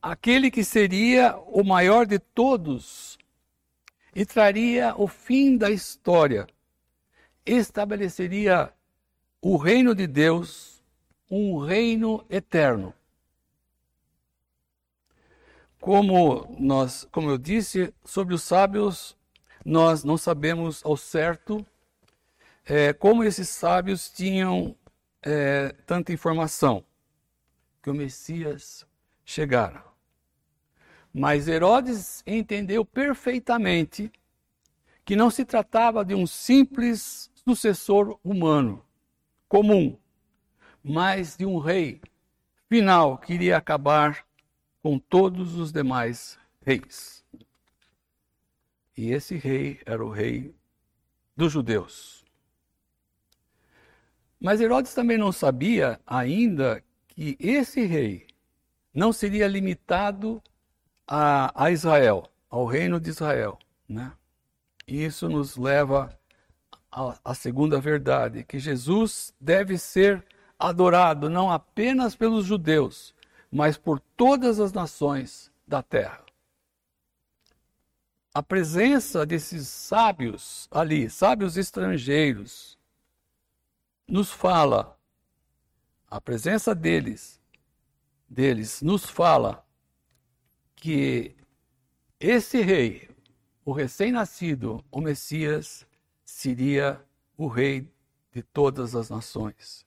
aquele 0.00 0.50
que 0.50 0.64
seria 0.64 1.36
o 1.36 1.62
maior 1.62 2.06
de 2.06 2.18
todos 2.18 3.18
e 4.14 4.24
traria 4.24 4.94
o 4.96 5.06
fim 5.06 5.56
da 5.56 5.70
história, 5.70 6.46
estabeleceria 7.44 8.72
o 9.44 9.58
reino 9.58 9.94
de 9.94 10.06
Deus, 10.06 10.82
um 11.30 11.58
reino 11.58 12.24
eterno. 12.30 12.94
Como 15.78 16.56
nós, 16.58 17.06
como 17.12 17.28
eu 17.28 17.36
disse, 17.36 17.92
sobre 18.06 18.32
os 18.32 18.42
sábios 18.42 19.14
nós 19.62 20.02
não 20.02 20.16
sabemos 20.16 20.82
ao 20.82 20.96
certo 20.96 21.64
é, 22.64 22.94
como 22.94 23.22
esses 23.22 23.50
sábios 23.50 24.08
tinham 24.08 24.74
é, 25.22 25.74
tanta 25.84 26.10
informação 26.10 26.82
que 27.82 27.90
o 27.90 27.94
Messias 27.94 28.86
chegara. 29.26 29.84
Mas 31.12 31.48
Herodes 31.48 32.22
entendeu 32.26 32.82
perfeitamente 32.82 34.10
que 35.04 35.14
não 35.14 35.30
se 35.30 35.44
tratava 35.44 36.02
de 36.02 36.14
um 36.14 36.26
simples 36.26 37.30
sucessor 37.46 38.18
humano, 38.24 38.82
comum, 39.54 39.96
mas 40.82 41.36
de 41.36 41.46
um 41.46 41.58
rei 41.58 42.00
final 42.68 43.16
que 43.18 43.34
iria 43.34 43.56
acabar 43.56 44.26
com 44.82 44.98
todos 44.98 45.54
os 45.54 45.70
demais 45.70 46.36
reis. 46.66 47.24
E 48.96 49.12
esse 49.12 49.36
rei 49.36 49.80
era 49.86 50.04
o 50.04 50.10
rei 50.10 50.52
dos 51.36 51.52
judeus. 51.52 52.24
Mas 54.40 54.60
Herodes 54.60 54.92
também 54.92 55.16
não 55.16 55.30
sabia 55.30 56.00
ainda 56.04 56.82
que 57.06 57.36
esse 57.38 57.86
rei 57.86 58.26
não 58.92 59.12
seria 59.12 59.46
limitado 59.46 60.42
a, 61.06 61.64
a 61.64 61.70
Israel, 61.70 62.28
ao 62.50 62.66
reino 62.66 62.98
de 62.98 63.10
Israel. 63.10 63.56
Né? 63.88 64.12
E 64.84 65.04
isso 65.04 65.28
nos 65.28 65.56
leva 65.56 66.18
à 67.24 67.34
segunda 67.34 67.80
verdade, 67.80 68.44
que 68.44 68.58
Jesus 68.58 69.34
deve 69.40 69.76
ser 69.76 70.24
adorado 70.56 71.28
não 71.28 71.50
apenas 71.50 72.14
pelos 72.14 72.46
judeus, 72.46 73.12
mas 73.50 73.76
por 73.76 73.98
todas 74.16 74.60
as 74.60 74.72
nações 74.72 75.50
da 75.66 75.82
terra. 75.82 76.24
A 78.32 78.42
presença 78.42 79.26
desses 79.26 79.66
sábios 79.68 80.68
ali, 80.70 81.10
sábios 81.10 81.56
estrangeiros, 81.56 82.78
nos 84.06 84.30
fala, 84.30 84.96
a 86.08 86.20
presença 86.20 86.74
deles, 86.74 87.40
deles 88.28 88.82
nos 88.82 89.04
fala 89.04 89.64
que 90.76 91.34
esse 92.20 92.60
rei, 92.60 93.08
o 93.64 93.72
recém-nascido, 93.72 94.84
o 94.90 95.00
Messias, 95.00 95.86
seria 96.34 97.00
o 97.36 97.46
rei 97.46 97.88
de 98.32 98.42
todas 98.42 98.96
as 98.96 99.08
nações. 99.08 99.86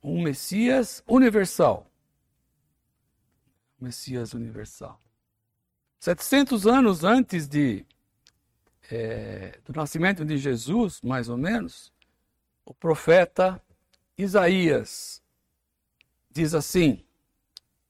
Um 0.00 0.22
Messias 0.22 1.02
universal. 1.04 1.90
Messias 3.78 4.34
universal. 4.34 5.02
700 5.98 6.64
anos 6.64 7.02
antes 7.02 7.48
de, 7.48 7.84
é, 8.88 9.58
do 9.64 9.72
nascimento 9.74 10.24
de 10.24 10.38
Jesus, 10.38 11.02
mais 11.02 11.28
ou 11.28 11.36
menos, 11.36 11.92
o 12.64 12.72
profeta 12.72 13.60
Isaías 14.16 15.20
diz 16.30 16.54
assim, 16.54 17.04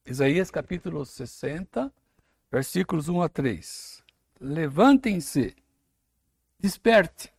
Isaías 0.07 0.51
capítulo 0.51 1.05
60, 1.05 1.93
versículos 2.51 3.11
1 3.11 3.23
a 3.23 3.29
3. 3.29 4.03
Levantem-se, 4.41 5.55
desperte. 6.61 7.33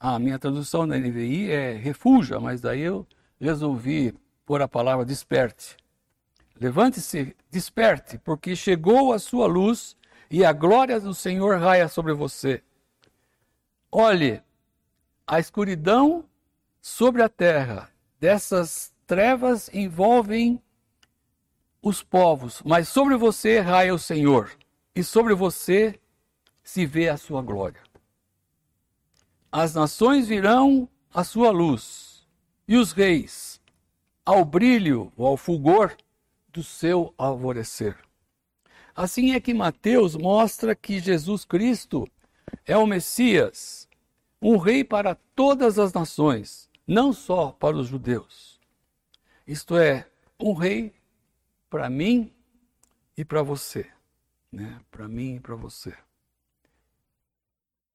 A 0.00 0.18
minha 0.18 0.38
tradução 0.38 0.86
da 0.86 0.96
NVI 0.96 1.50
é 1.50 1.72
refuja, 1.74 2.40
mas 2.40 2.60
daí 2.60 2.80
eu 2.80 3.06
resolvi 3.40 4.14
pôr 4.44 4.60
a 4.62 4.68
palavra 4.68 5.04
desperte. 5.04 5.76
Levante-se, 6.60 7.36
desperte, 7.50 8.18
porque 8.18 8.56
chegou 8.56 9.12
a 9.12 9.18
sua 9.18 9.46
luz 9.46 9.96
e 10.30 10.44
a 10.44 10.52
glória 10.52 10.98
do 10.98 11.14
Senhor 11.14 11.58
raia 11.58 11.88
sobre 11.88 12.12
você. 12.12 12.62
Olhe, 13.90 14.42
a 15.26 15.38
escuridão 15.38 16.24
sobre 16.80 17.22
a 17.22 17.28
terra 17.28 17.90
dessas 18.18 18.92
trevas 19.06 19.68
envolvem 19.72 20.60
os 21.82 22.02
povos, 22.02 22.62
mas 22.64 22.88
sobre 22.88 23.16
você 23.16 23.58
raia 23.58 23.94
o 23.94 23.98
Senhor, 23.98 24.50
e 24.94 25.02
sobre 25.02 25.34
você 25.34 25.98
se 26.62 26.86
vê 26.86 27.08
a 27.08 27.16
sua 27.16 27.42
glória. 27.42 27.80
As 29.54 29.74
nações 29.74 30.26
virão 30.26 30.88
à 31.12 31.22
sua 31.22 31.50
luz, 31.50 32.26
e 32.66 32.74
os 32.74 32.92
reis 32.92 33.60
ao 34.24 34.46
brilho 34.46 35.12
ou 35.14 35.26
ao 35.26 35.36
fulgor 35.36 35.94
do 36.48 36.62
seu 36.62 37.12
alvorecer. 37.18 37.98
Assim 38.94 39.32
é 39.32 39.40
que 39.40 39.52
Mateus 39.52 40.16
mostra 40.16 40.74
que 40.74 40.98
Jesus 40.98 41.44
Cristo 41.44 42.08
é 42.64 42.78
o 42.78 42.86
Messias, 42.86 43.86
um 44.40 44.56
rei 44.56 44.82
para 44.82 45.14
todas 45.36 45.78
as 45.78 45.92
nações, 45.92 46.70
não 46.86 47.12
só 47.12 47.52
para 47.52 47.76
os 47.76 47.88
judeus. 47.88 48.58
Isto 49.46 49.76
é, 49.76 50.08
um 50.40 50.54
rei 50.54 50.94
para 51.68 51.90
mim 51.90 52.32
e 53.18 53.22
para 53.22 53.42
você, 53.42 53.86
né? 54.50 54.80
Para 54.90 55.06
mim 55.08 55.36
e 55.36 55.40
para 55.40 55.56
você. 55.56 55.94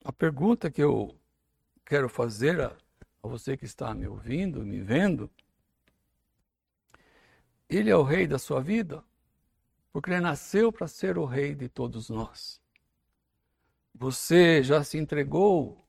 A 0.04 0.14
pergunta 0.14 0.70
que 0.70 0.84
eu 0.84 1.16
quero 1.88 2.10
fazer 2.10 2.60
a, 2.60 2.76
a 3.24 3.28
você 3.28 3.56
que 3.56 3.64
está 3.64 3.94
me 3.94 4.06
ouvindo, 4.06 4.66
me 4.66 4.82
vendo, 4.82 5.32
ele 7.70 7.90
é 7.90 7.96
o 7.96 8.04
rei 8.04 8.28
da 8.28 8.38
sua 8.38 8.62
vida? 8.62 9.04
Porque 9.92 10.12
ele 10.12 10.20
nasceu 10.20 10.72
para 10.72 10.88
ser 10.88 11.18
o 11.18 11.26
rei 11.26 11.56
de 11.56 11.70
todos 11.70 12.10
nós. 12.10 12.62
Você 13.96 14.62
já 14.62 14.84
se 14.84 14.98
entregou 14.98 15.84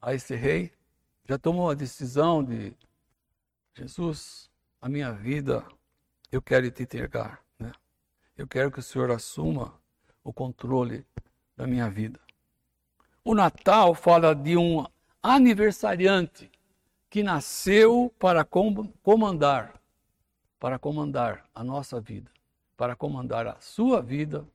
a 0.00 0.14
esse 0.14 0.34
rei? 0.36 0.72
Já 1.28 1.36
tomou 1.36 1.70
a 1.70 1.74
decisão 1.74 2.42
de 2.42 2.74
Jesus, 3.74 4.50
a 4.80 4.88
minha 4.88 5.12
vida, 5.12 5.66
eu 6.30 6.40
quero 6.40 6.70
te 6.70 6.84
entregar, 6.84 7.42
né? 7.58 7.72
Eu 8.36 8.46
quero 8.46 8.70
que 8.70 8.78
o 8.78 8.82
Senhor 8.82 9.10
assuma 9.10 9.78
o 10.22 10.32
controle 10.32 11.04
da 11.56 11.66
minha 11.66 11.90
vida. 11.90 12.20
O 13.24 13.34
Natal 13.34 13.94
fala 13.94 14.34
de 14.34 14.56
um 14.56 14.84
aniversariante 15.22 16.50
que 17.08 17.22
nasceu 17.22 18.12
para 18.18 18.44
comandar 18.44 19.82
para 20.62 20.78
comandar 20.78 21.44
a 21.52 21.64
nossa 21.64 22.00
vida, 22.00 22.30
para 22.76 22.94
comandar 22.94 23.48
a 23.48 23.56
sua 23.58 24.00
vida 24.00 24.46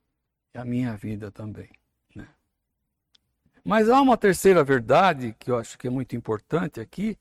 e 0.56 0.58
a 0.58 0.64
minha 0.64 0.96
vida 0.96 1.30
também. 1.30 1.70
Né? 2.16 2.26
Mas 3.62 3.90
há 3.90 4.00
uma 4.00 4.16
terceira 4.16 4.64
verdade 4.64 5.36
que 5.38 5.52
eu 5.52 5.58
acho 5.58 5.78
que 5.78 5.86
é 5.86 5.90
muito 5.90 6.16
importante 6.16 6.80
aqui, 6.80 7.18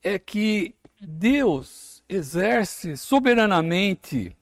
é 0.00 0.20
que 0.20 0.76
Deus 1.00 2.04
exerce 2.08 2.96
soberanamente 2.96 4.36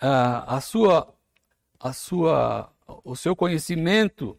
uh, 0.00 0.46
a 0.46 0.60
sua, 0.60 1.12
a 1.80 1.92
sua, 1.92 2.72
o 3.02 3.16
seu 3.16 3.34
conhecimento, 3.34 4.38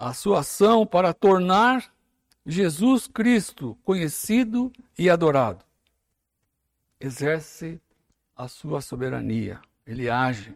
a 0.00 0.14
sua 0.14 0.40
ação 0.40 0.86
para 0.86 1.12
tornar 1.12 1.92
Jesus 2.46 3.06
Cristo 3.06 3.76
conhecido 3.84 4.72
e 4.98 5.10
adorado 5.10 5.62
exerce 6.98 7.80
a 8.34 8.48
sua 8.48 8.80
soberania, 8.80 9.60
ele 9.86 10.08
age. 10.08 10.54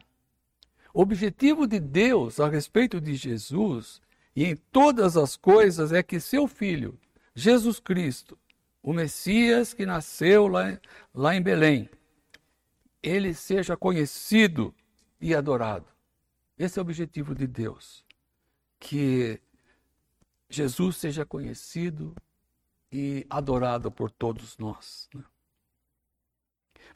O 0.93 1.03
objetivo 1.03 1.67
de 1.67 1.79
Deus 1.79 2.41
a 2.41 2.49
respeito 2.49 3.01
de 3.01 3.15
Jesus 3.15 4.01
e 4.35 4.45
em 4.45 4.57
todas 4.57 5.17
as 5.17 5.37
coisas 5.37 5.93
é 5.93 6.03
que 6.03 6.21
seu 6.21 6.47
filho, 6.47 6.99
Jesus 7.35 7.81
Cristo, 7.81 8.39
o 8.83 8.93
Messias 8.93 9.75
que 9.75 9.85
nasceu 9.85 10.47
lá, 10.47 10.79
lá 11.15 11.35
em 11.35 11.43
Belém, 11.43 11.89
ele 13.03 13.35
seja 13.35 13.77
conhecido 13.77 14.75
e 15.21 15.35
adorado. 15.35 15.87
Esse 16.59 16.79
é 16.79 16.83
o 16.83 16.85
objetivo 16.85 17.35
de 17.35 17.47
Deus. 17.47 18.03
Que 18.86 19.40
Jesus 20.50 20.99
seja 20.99 21.25
conhecido 21.25 22.14
e 22.92 23.26
adorado 23.30 23.90
por 23.90 24.10
todos 24.10 24.58
nós. 24.58 25.08
Né? 25.14 25.25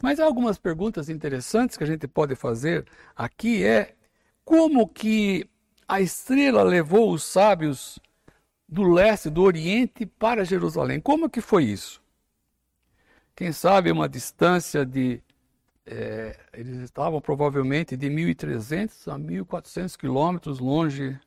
Mas 0.03 0.21
há 0.21 0.25
algumas 0.27 0.59
perguntas 0.59 1.09
interessantes 1.09 1.79
que 1.79 1.85
a 1.85 1.87
gente 1.87 2.07
pode 2.07 2.37
fazer 2.37 2.87
aqui 3.17 3.65
é 3.65 3.97
como 4.45 4.87
que 4.87 5.49
a 5.89 5.99
estrela 5.99 6.63
levou 6.63 7.11
os 7.11 7.25
sábios 7.25 7.99
do 8.69 8.83
leste, 8.83 9.31
do 9.31 9.43
oriente 9.43 10.05
para 10.05 10.45
Jerusalém? 10.45 11.01
Como 11.01 11.31
que 11.31 11.41
foi 11.41 11.65
isso? 11.65 12.03
Quem 13.35 13.51
sabe 13.51 13.91
uma 13.91 14.09
distância 14.09 14.85
de 14.85 15.23
é, 15.91 16.39
eles 16.53 16.77
estavam 16.81 17.19
provavelmente 17.19 17.97
de 17.97 18.09
1.300 18.11 19.11
a 19.11 19.19
1.400 19.19 19.97
quilômetros 19.97 20.59
longe, 20.59 21.19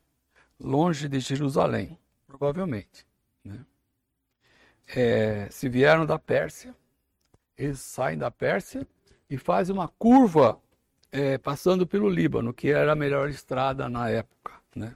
longe 0.61 1.09
de 1.09 1.19
Jerusalém, 1.19 1.97
provavelmente. 2.27 3.05
Né? 3.43 3.59
É, 4.95 5.47
se 5.49 5.67
vieram 5.67 6.05
da 6.05 6.19
Pérsia, 6.19 6.75
eles 7.57 7.79
saem 7.79 8.17
da 8.17 8.29
Pérsia 8.29 8.87
e 9.29 9.37
fazem 9.37 9.73
uma 9.73 9.87
curva 9.87 10.59
é, 11.11 11.37
passando 11.37 11.85
pelo 11.85 12.09
Líbano, 12.09 12.53
que 12.53 12.69
era 12.69 12.93
a 12.93 12.95
melhor 12.95 13.29
estrada 13.29 13.89
na 13.89 14.09
época. 14.09 14.53
Né? 14.75 14.95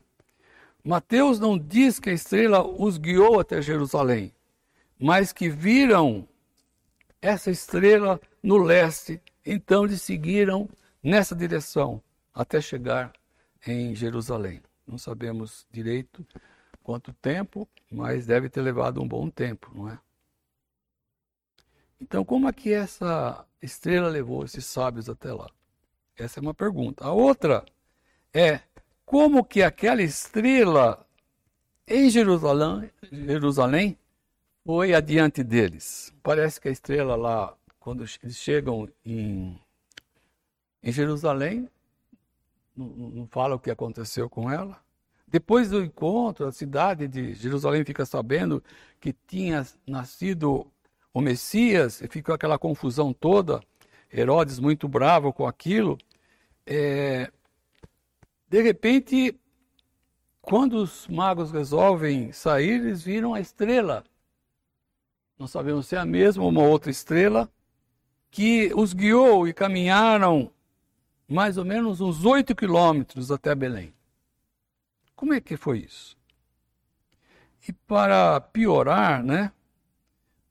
Mateus 0.83 1.39
não 1.39 1.57
diz 1.57 1.99
que 1.99 2.09
a 2.09 2.13
estrela 2.13 2.65
os 2.65 2.97
guiou 2.97 3.39
até 3.39 3.61
Jerusalém, 3.61 4.33
mas 4.99 5.33
que 5.33 5.49
viram 5.49 6.27
essa 7.21 7.49
estrela 7.49 8.21
no 8.41 8.57
leste, 8.57 9.21
então 9.45 9.83
eles 9.85 10.01
seguiram 10.01 10.69
nessa 11.01 11.35
direção 11.35 12.01
até 12.33 12.61
chegar 12.61 13.13
em 13.65 13.95
Jerusalém. 13.95 14.61
Não 14.87 14.97
sabemos 14.97 15.65
direito 15.71 16.25
quanto 16.83 17.13
tempo, 17.13 17.67
mas 17.91 18.25
deve 18.25 18.49
ter 18.49 18.61
levado 18.61 19.01
um 19.01 19.07
bom 19.07 19.29
tempo, 19.29 19.71
não 19.73 19.89
é? 19.89 19.99
Então, 21.99 22.23
como 22.23 22.47
é 22.47 22.53
que 22.53 22.71
essa 22.71 23.45
estrela 23.61 24.09
levou 24.09 24.43
esses 24.43 24.65
sábios 24.65 25.09
até 25.09 25.33
lá? 25.33 25.49
Essa 26.15 26.39
é 26.39 26.41
uma 26.41 26.53
pergunta. 26.53 27.03
A 27.03 27.11
outra 27.11 27.65
é 28.33 28.59
como 29.05 29.43
que 29.43 29.63
aquela 29.63 30.01
estrela 30.01 31.05
em 31.87 32.09
Jerusalém, 32.09 32.91
Jerusalém 33.11 33.97
foi 34.65 34.93
adiante 34.93 35.43
deles. 35.43 36.13
Parece 36.23 36.59
que 36.59 36.67
a 36.67 36.71
estrela 36.71 37.15
lá, 37.15 37.55
quando 37.79 38.03
eles 38.23 38.35
chegam 38.35 38.89
em, 39.05 39.59
em 40.81 40.91
Jerusalém, 40.91 41.69
não, 42.75 42.87
não 42.87 43.27
fala 43.27 43.55
o 43.55 43.59
que 43.59 43.71
aconteceu 43.71 44.29
com 44.29 44.51
ela. 44.51 44.79
Depois 45.27 45.69
do 45.69 45.83
encontro, 45.83 46.45
a 46.45 46.51
cidade 46.51 47.07
de 47.07 47.33
Jerusalém 47.33 47.83
fica 47.83 48.05
sabendo 48.05 48.63
que 48.99 49.13
tinha 49.27 49.65
nascido 49.85 50.71
o 51.13 51.21
Messias, 51.21 52.01
ficou 52.09 52.35
aquela 52.35 52.59
confusão 52.59 53.13
toda, 53.13 53.61
Herodes 54.13 54.59
muito 54.59 54.87
bravo 54.87 55.33
com 55.33 55.47
aquilo. 55.47 55.97
É, 56.65 57.31
de 58.47 58.61
repente, 58.61 59.37
quando 60.41 60.73
os 60.77 61.07
magos 61.07 61.51
resolvem 61.51 62.31
sair, 62.31 62.81
eles 62.81 63.03
viram 63.03 63.33
a 63.33 63.39
estrela. 63.39 64.03
Não 65.37 65.47
sabemos 65.47 65.87
se 65.87 65.95
é 65.95 65.99
a 65.99 66.05
mesma 66.05 66.43
ou 66.43 66.49
uma 66.49 66.63
outra 66.63 66.89
estrela, 66.89 67.51
que 68.31 68.71
os 68.75 68.93
guiou 68.93 69.47
e 69.47 69.53
caminharam 69.53 70.51
mais 71.27 71.57
ou 71.57 71.65
menos 71.65 72.01
uns 72.01 72.25
oito 72.25 72.55
quilômetros 72.55 73.31
até 73.31 73.53
Belém. 73.55 73.93
Como 75.15 75.33
é 75.33 75.41
que 75.41 75.57
foi 75.57 75.79
isso? 75.79 76.17
E 77.67 77.73
para 77.73 78.39
piorar, 78.39 79.23
né? 79.23 79.51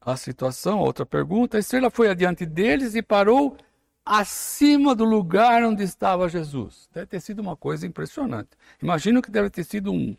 a 0.04 0.16
situação, 0.16 0.80
outra 0.80 1.06
pergunta, 1.06 1.56
a 1.56 1.60
estrela 1.60 1.90
foi 1.90 2.10
adiante 2.10 2.44
deles 2.44 2.94
e 2.94 3.02
parou 3.02 3.56
acima 4.04 4.94
do 4.94 5.04
lugar 5.04 5.64
onde 5.64 5.82
estava 5.82 6.28
Jesus. 6.28 6.90
Deve 6.92 7.06
ter 7.06 7.20
sido 7.20 7.40
uma 7.40 7.56
coisa 7.56 7.86
impressionante. 7.86 8.50
Imagino 8.82 9.22
que 9.22 9.30
deve 9.30 9.48
ter 9.48 9.64
sido 9.64 9.90
um, 9.90 10.14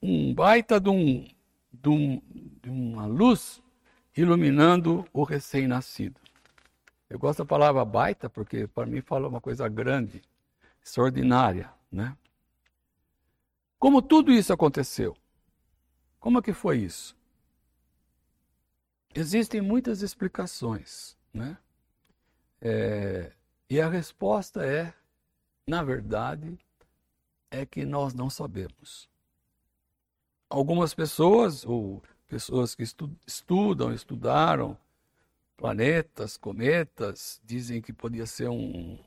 um 0.00 0.34
baita 0.34 0.80
de, 0.80 0.88
um, 0.88 1.26
de, 1.70 1.88
um, 1.90 2.22
de 2.62 2.70
uma 2.70 3.04
luz 3.04 3.62
iluminando 4.16 5.04
o 5.12 5.22
recém-nascido. 5.22 6.18
Eu 7.10 7.18
gosto 7.18 7.38
da 7.40 7.44
palavra 7.44 7.84
baita 7.84 8.30
porque 8.30 8.68
para 8.68 8.86
mim 8.86 9.00
fala 9.00 9.26
uma 9.26 9.40
coisa 9.40 9.68
grande, 9.68 10.22
extraordinária, 10.80 11.68
né? 11.90 12.16
Como 13.80 14.00
tudo 14.00 14.30
isso 14.30 14.52
aconteceu? 14.52 15.16
Como 16.20 16.38
é 16.38 16.42
que 16.42 16.52
foi 16.52 16.78
isso? 16.78 17.16
Existem 19.12 19.60
muitas 19.60 20.02
explicações, 20.02 21.16
né? 21.34 21.58
É, 22.60 23.32
e 23.68 23.80
a 23.80 23.88
resposta 23.88 24.64
é, 24.64 24.94
na 25.66 25.82
verdade, 25.82 26.56
é 27.50 27.66
que 27.66 27.84
nós 27.84 28.14
não 28.14 28.30
sabemos. 28.30 29.08
Algumas 30.48 30.94
pessoas, 30.94 31.64
ou 31.64 32.02
pessoas 32.28 32.74
que 32.74 32.84
estu 32.84 33.10
estudam, 33.26 33.92
estudaram, 33.92 34.76
planetas, 35.60 36.38
cometas, 36.38 37.38
dizem 37.44 37.82
que 37.82 37.92
podia 37.92 38.24
ser 38.24 38.48
um, 38.48 38.98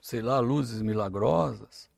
sei 0.00 0.22
lá, 0.22 0.40
luzes 0.40 0.80
milagrosas. 0.80 1.90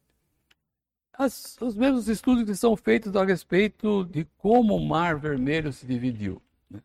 As, 1.13 1.57
os 1.61 1.77
mesmos 1.77 2.09
estudos 2.09 2.43
que 2.45 2.57
são 2.57 2.77
feitos 2.77 3.15
a 3.15 3.25
respeito 3.25 4.05
de 4.07 4.27
como 4.39 4.75
o 4.75 4.85
Mar 4.85 5.17
Vermelho 5.21 5.73
se 5.73 5.87
dividiu. 5.87 6.43
Né? 6.69 6.83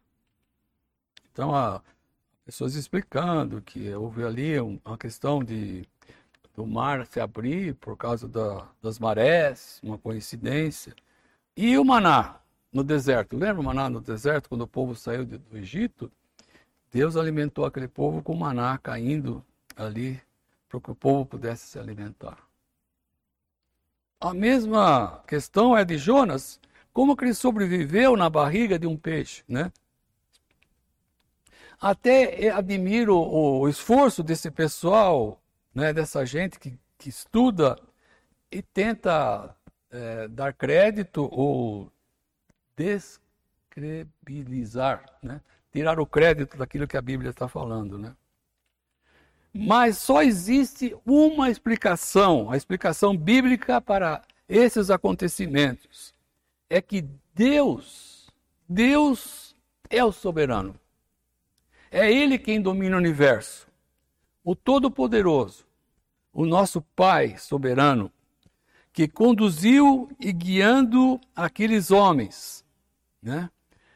Então, 1.31 1.55
há 1.55 1.81
pessoas 2.45 2.75
explicando 2.75 3.63
que 3.63 3.91
houve 3.95 4.23
ali 4.23 4.59
uma 4.59 4.97
questão 4.97 5.43
de 5.43 5.87
do 6.55 6.65
mar 6.65 7.05
se 7.05 7.19
abrir 7.19 7.75
por 7.75 7.95
causa 7.95 8.27
da, 8.27 8.67
das 8.81 8.97
marés, 8.97 9.79
uma 9.83 9.97
coincidência. 9.97 10.95
E 11.55 11.77
o 11.77 11.85
maná 11.85 12.39
no 12.73 12.83
deserto. 12.83 13.37
Lembra 13.37 13.61
o 13.61 13.63
maná 13.63 13.87
no 13.89 14.01
deserto, 14.01 14.49
quando 14.49 14.61
o 14.61 14.67
povo 14.67 14.95
saiu 14.95 15.23
do 15.23 15.55
Egito? 15.55 16.11
Deus 16.91 17.15
alimentou 17.15 17.65
aquele 17.65 17.87
povo 17.87 18.21
com 18.21 18.35
maná 18.35 18.77
caindo 18.77 19.43
ali 19.75 20.21
para 20.67 20.81
que 20.81 20.91
o 20.91 20.95
povo 20.95 21.25
pudesse 21.25 21.67
se 21.67 21.79
alimentar. 21.79 22.37
A 24.19 24.33
mesma 24.33 25.23
questão 25.27 25.77
é 25.77 25.85
de 25.85 25.97
Jonas, 25.97 26.59
como 26.91 27.15
que 27.15 27.23
ele 27.25 27.33
sobreviveu 27.33 28.17
na 28.17 28.29
barriga 28.29 28.79
de 28.79 28.87
um 28.87 28.97
peixe, 28.97 29.43
né? 29.47 29.71
Até 31.79 32.49
admiro 32.49 33.15
o 33.15 33.69
esforço 33.69 34.23
desse 34.23 34.49
pessoal 34.49 35.39
né, 35.75 35.93
dessa 35.93 36.25
gente 36.25 36.59
que, 36.59 36.75
que 36.97 37.09
estuda 37.09 37.77
e 38.51 38.63
tenta 38.63 39.55
é, 39.91 40.27
dar 40.27 40.53
crédito 40.53 41.29
ou 41.31 41.91
descredibilizar, 42.75 45.05
né? 45.21 45.39
Tirar 45.77 45.99
o 45.99 46.05
crédito 46.05 46.57
daquilo 46.57 46.87
que 46.87 46.97
a 46.97 47.01
Bíblia 47.01 47.29
está 47.29 47.47
falando. 47.47 47.97
Né? 47.97 48.15
Mas 49.53 49.97
só 49.97 50.21
existe 50.21 50.95
uma 51.05 51.49
explicação, 51.49 52.51
a 52.51 52.57
explicação 52.57 53.15
bíblica 53.15 53.79
para 53.79 54.21
esses 54.47 54.89
acontecimentos. 54.89 56.13
É 56.69 56.81
que 56.81 57.05
Deus, 57.33 58.27
Deus 58.67 59.55
é 59.89 60.03
o 60.03 60.11
soberano. 60.11 60.75
É 61.89 62.11
Ele 62.11 62.37
quem 62.37 62.61
domina 62.61 62.95
o 62.95 62.99
universo. 62.99 63.67
O 64.43 64.55
Todo-Poderoso 64.55 65.67
o 66.37 66.45
nosso 66.45 66.83
Pai 66.95 67.35
soberano, 67.39 68.11
que 68.93 69.07
conduziu 69.07 70.07
e 70.19 70.31
guiando 70.31 71.19
aqueles 71.35 71.89
homens, 71.89 72.63
né, 73.19 73.49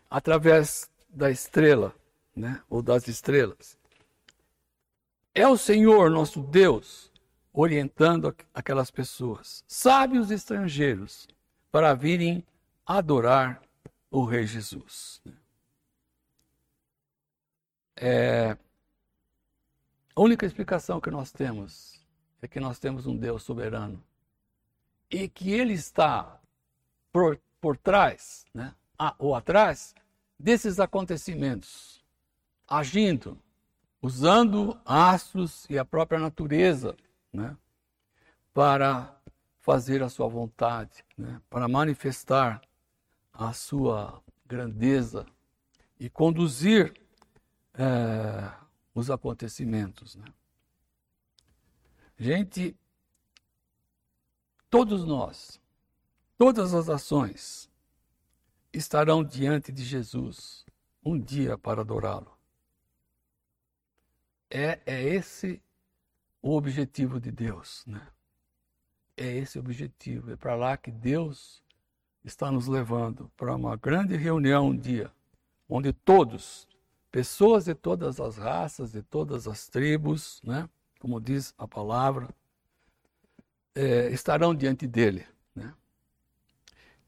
através 0.09 0.89
da 1.11 1.29
estrela, 1.29 1.93
né, 2.35 2.61
ou 2.69 2.81
das 2.81 3.07
estrelas. 3.07 3.77
É 5.33 5.47
o 5.47 5.57
Senhor, 5.57 6.09
nosso 6.09 6.41
Deus, 6.41 7.11
orientando 7.53 8.35
aquelas 8.53 8.89
pessoas, 8.89 9.63
sábios 9.67 10.31
estrangeiros, 10.31 11.27
para 11.71 11.93
virem 11.93 12.45
adorar 12.85 13.61
o 14.09 14.25
Rei 14.25 14.45
Jesus. 14.45 15.21
Né. 15.23 15.33
É, 17.95 18.57
a 20.15 20.21
única 20.21 20.45
explicação 20.45 20.99
que 20.99 21.11
nós 21.11 21.31
temos 21.31 22.05
é 22.41 22.47
que 22.47 22.59
nós 22.59 22.79
temos 22.79 23.05
um 23.05 23.15
Deus 23.15 23.43
soberano 23.43 24.03
e 25.09 25.29
que 25.29 25.51
Ele 25.51 25.73
está 25.73 26.39
por, 27.11 27.39
por 27.59 27.77
trás, 27.77 28.45
né, 28.53 28.73
ou 29.19 29.35
atrás, 29.35 29.93
desses 30.41 30.79
acontecimentos, 30.79 32.03
agindo, 32.67 33.37
usando 34.01 34.79
astros 34.83 35.67
e 35.69 35.77
a 35.77 35.85
própria 35.85 36.19
natureza 36.19 36.97
né, 37.31 37.55
para 38.53 39.15
fazer 39.59 40.01
a 40.01 40.09
sua 40.09 40.27
vontade, 40.27 41.05
né, 41.15 41.39
para 41.49 41.67
manifestar 41.67 42.59
a 43.31 43.53
sua 43.53 44.21
grandeza 44.45 45.27
e 45.99 46.09
conduzir 46.09 46.93
é, 47.75 48.51
os 48.95 49.11
acontecimentos. 49.11 50.15
Né. 50.15 50.25
Gente, 52.17 52.75
todos 54.69 55.05
nós, 55.05 55.61
todas 56.35 56.73
as 56.73 56.89
ações 56.89 57.70
estarão 58.73 59.23
diante 59.23 59.71
de 59.71 59.83
Jesus 59.83 60.65
um 61.03 61.19
dia 61.19 61.57
para 61.57 61.81
adorá-lo. 61.81 62.31
É, 64.49 64.79
é 64.85 65.03
esse 65.03 65.61
o 66.41 66.55
objetivo 66.55 67.19
de 67.19 67.31
Deus, 67.31 67.83
né? 67.85 68.07
É 69.15 69.37
esse 69.37 69.57
o 69.57 69.61
objetivo, 69.61 70.31
é 70.31 70.35
para 70.35 70.55
lá 70.55 70.75
que 70.75 70.91
Deus 70.91 71.61
está 72.23 72.51
nos 72.51 72.67
levando 72.67 73.31
para 73.35 73.55
uma 73.55 73.75
grande 73.75 74.15
reunião 74.15 74.67
um 74.67 74.77
dia, 74.77 75.11
onde 75.67 75.93
todos, 75.93 76.67
pessoas 77.11 77.65
de 77.65 77.75
todas 77.75 78.19
as 78.19 78.37
raças, 78.37 78.91
de 78.91 79.01
todas 79.01 79.47
as 79.47 79.67
tribos, 79.67 80.41
né? 80.43 80.69
como 80.99 81.19
diz 81.19 81.53
a 81.57 81.67
palavra, 81.67 82.29
é, 83.75 84.09
estarão 84.09 84.53
diante 84.53 84.87
dele. 84.87 85.25
Né? 85.55 85.73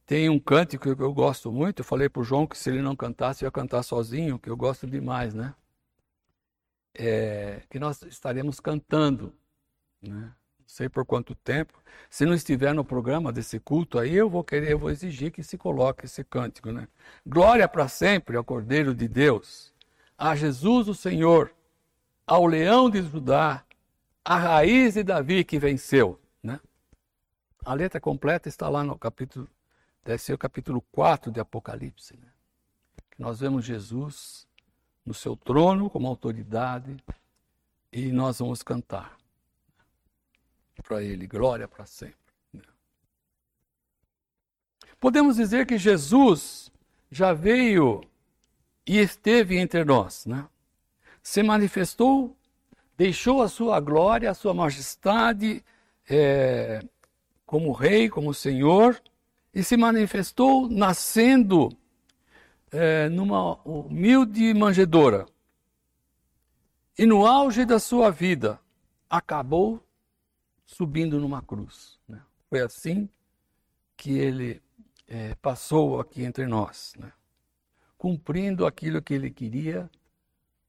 Tem 0.05 0.29
um 0.29 0.39
cântico 0.39 0.95
que 0.95 1.01
eu 1.01 1.13
gosto 1.13 1.51
muito, 1.51 1.79
eu 1.79 1.85
falei 1.85 2.09
para 2.09 2.21
o 2.21 2.23
João 2.23 2.45
que 2.45 2.57
se 2.57 2.69
ele 2.69 2.81
não 2.81 2.95
cantasse, 2.95 3.43
eu 3.43 3.47
ia 3.47 3.51
cantar 3.51 3.83
sozinho, 3.83 4.37
que 4.37 4.49
eu 4.49 4.57
gosto 4.57 4.85
demais, 4.85 5.33
né? 5.33 5.53
É, 6.93 7.61
que 7.69 7.79
nós 7.79 8.01
estaremos 8.03 8.59
cantando, 8.59 9.33
né? 10.01 10.33
Não 10.59 10.67
sei 10.67 10.89
por 10.89 11.05
quanto 11.05 11.35
tempo. 11.35 11.81
Se 12.09 12.25
não 12.25 12.33
estiver 12.33 12.73
no 12.73 12.83
programa 12.83 13.31
desse 13.31 13.59
culto 13.59 13.97
aí, 13.97 14.13
eu 14.13 14.29
vou 14.29 14.43
querer, 14.43 14.71
eu 14.71 14.79
vou 14.79 14.89
exigir 14.89 15.31
que 15.31 15.43
se 15.43 15.57
coloque 15.57 16.05
esse 16.05 16.23
cântico, 16.23 16.71
né? 16.71 16.87
Glória 17.25 17.67
para 17.67 17.87
sempre 17.87 18.37
ao 18.37 18.43
Cordeiro 18.43 18.93
de 18.93 19.07
Deus, 19.07 19.73
a 20.17 20.35
Jesus 20.35 20.87
o 20.87 20.93
Senhor, 20.93 21.51
ao 22.25 22.45
Leão 22.45 22.89
de 22.89 23.01
Judá, 23.01 23.63
a 24.23 24.37
raiz 24.37 24.93
de 24.93 25.03
Davi 25.03 25.43
que 25.43 25.59
venceu. 25.59 26.19
Né? 26.41 26.59
A 27.65 27.73
letra 27.73 27.99
completa 27.99 28.47
está 28.47 28.69
lá 28.69 28.83
no 28.83 28.97
capítulo, 28.97 29.49
deve 30.03 30.17
ser 30.21 30.33
o 30.33 30.37
capítulo 30.37 30.81
4 30.91 31.31
de 31.31 31.39
Apocalipse. 31.39 32.17
Né? 32.17 32.27
Nós 33.17 33.39
vemos 33.39 33.65
Jesus 33.65 34.47
no 35.05 35.13
seu 35.13 35.35
trono 35.35 35.89
como 35.89 36.07
autoridade 36.07 36.97
e 37.91 38.11
nós 38.11 38.39
vamos 38.39 38.63
cantar 38.63 39.17
para 40.83 41.01
ele, 41.03 41.27
glória 41.27 41.67
para 41.67 41.85
sempre. 41.85 42.17
Né? 42.53 42.63
Podemos 44.99 45.37
dizer 45.37 45.65
que 45.65 45.77
Jesus 45.77 46.71
já 47.09 47.33
veio 47.33 48.01
e 48.85 48.97
esteve 48.99 49.57
entre 49.57 49.85
nós, 49.85 50.25
né? 50.25 50.47
se 51.21 51.41
manifestou 51.41 52.35
deixou 52.97 53.41
a 53.41 53.49
sua 53.49 53.79
glória, 53.79 54.29
a 54.29 54.33
sua 54.33 54.53
majestade 54.53 55.63
é, 56.09 56.81
como 57.45 57.71
rei, 57.71 58.09
como 58.09 58.33
senhor, 58.33 59.01
e 59.53 59.63
se 59.63 59.77
manifestou 59.77 60.67
nascendo 60.69 61.69
é, 62.71 63.07
numa 63.09 63.55
humilde 63.63 64.53
manjedoura. 64.53 65.25
E 66.97 67.05
no 67.05 67.25
auge 67.25 67.65
da 67.65 67.79
sua 67.79 68.09
vida, 68.11 68.59
acabou 69.09 69.83
subindo 70.65 71.19
numa 71.19 71.41
cruz. 71.41 71.99
Né? 72.07 72.21
Foi 72.49 72.61
assim 72.61 73.09
que 73.95 74.17
ele 74.17 74.61
é, 75.07 75.35
passou 75.35 75.99
aqui 75.99 76.23
entre 76.23 76.47
nós, 76.47 76.93
né? 76.97 77.11
cumprindo 77.97 78.65
aquilo 78.65 79.01
que 79.01 79.13
ele 79.13 79.29
queria 79.29 79.89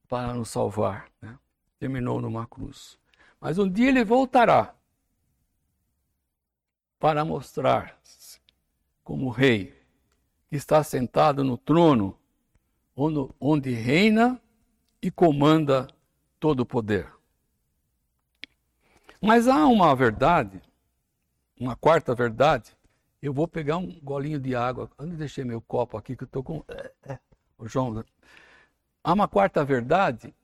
para 0.09 0.35
nos 0.35 0.51
salvar. 0.51 1.09
Né? 1.20 1.38
terminou 1.85 2.18
numa 2.18 2.47
cruz. 2.47 2.99
Mas 3.38 3.59
um 3.59 3.68
dia 3.68 3.88
ele 3.88 4.03
voltará 4.03 4.75
para 6.99 7.23
mostrar 7.27 7.99
como 9.05 9.29
rei 9.29 9.79
que 10.49 10.57
está 10.57 10.83
sentado 10.83 11.45
no 11.45 11.59
trono 11.59 12.19
onde, 12.97 13.33
onde 13.38 13.71
reina 13.71 14.40
e 15.01 15.11
comanda 15.11 15.87
todo 16.40 16.61
o 16.61 16.67
poder. 16.67 17.12
Mas 19.21 19.49
há 19.49 19.67
uma 19.67 19.95
verdade, 19.95 20.61
uma 21.59 21.77
quarta 21.77 22.14
verdade. 22.14 22.77
Eu 23.23 23.33
vou 23.33 23.49
pegar 23.49 23.79
um 23.79 23.99
golinho 24.01 24.38
de 24.38 24.55
água. 24.55 24.90
Onde 24.99 25.17
deixei 25.17 25.45
meu 25.45 25.61
copo 25.62 25.97
aqui 25.97 26.14
que 26.14 26.25
eu 26.25 26.27
estou 26.27 26.43
com. 26.43 26.62
É, 26.69 26.93
é. 27.05 27.19
O 27.57 27.67
João. 27.67 28.05
Há 29.03 29.12
uma 29.12 29.27
quarta 29.27 29.64
verdade 29.64 30.35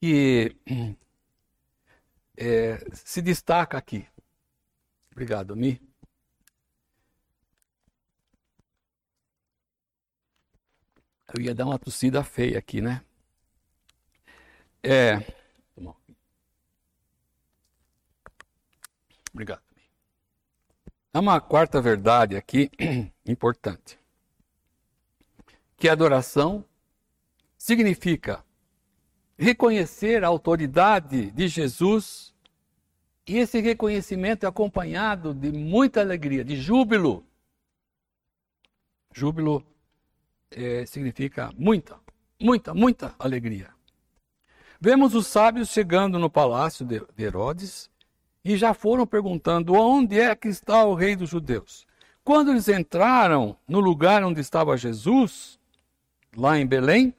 que 0.00 0.56
é, 2.36 2.78
se 2.92 3.20
destaca 3.20 3.76
aqui. 3.76 4.06
Obrigado, 5.12 5.54
Mi. 5.54 5.80
Eu 11.36 11.40
ia 11.42 11.54
dar 11.54 11.66
uma 11.66 11.78
tossida 11.80 12.22
feia 12.22 12.60
aqui, 12.60 12.80
né? 12.80 13.02
É. 14.80 15.20
Obrigado. 19.32 19.62
Há 21.12 21.18
uma 21.18 21.40
quarta 21.40 21.82
verdade 21.82 22.36
aqui 22.36 22.70
importante. 23.26 23.98
Que 25.76 25.88
adoração 25.88 26.64
significa 27.58 28.44
reconhecer 29.36 30.22
a 30.22 30.28
autoridade 30.28 31.32
de 31.32 31.48
Jesus 31.48 32.32
e 33.26 33.38
esse 33.38 33.60
reconhecimento 33.60 34.46
é 34.46 34.48
acompanhado 34.48 35.34
de 35.34 35.50
muita 35.50 36.00
alegria, 36.00 36.44
de 36.44 36.54
júbilo. 36.54 37.26
Júbilo 39.12 39.66
é, 40.54 40.86
significa 40.86 41.50
muita, 41.56 41.96
muita, 42.40 42.72
muita 42.74 43.14
alegria. 43.18 43.68
Vemos 44.80 45.14
os 45.14 45.26
sábios 45.26 45.70
chegando 45.70 46.18
no 46.18 46.28
palácio 46.28 46.84
de 46.84 47.02
Herodes 47.18 47.90
e 48.44 48.56
já 48.56 48.74
foram 48.74 49.06
perguntando 49.06 49.72
onde 49.72 50.20
é 50.20 50.34
que 50.34 50.48
está 50.48 50.84
o 50.84 50.94
rei 50.94 51.16
dos 51.16 51.30
judeus. 51.30 51.86
Quando 52.22 52.50
eles 52.50 52.68
entraram 52.68 53.56
no 53.66 53.80
lugar 53.80 54.22
onde 54.22 54.40
estava 54.40 54.76
Jesus, 54.76 55.58
lá 56.36 56.58
em 56.58 56.66
Belém, 56.66 57.14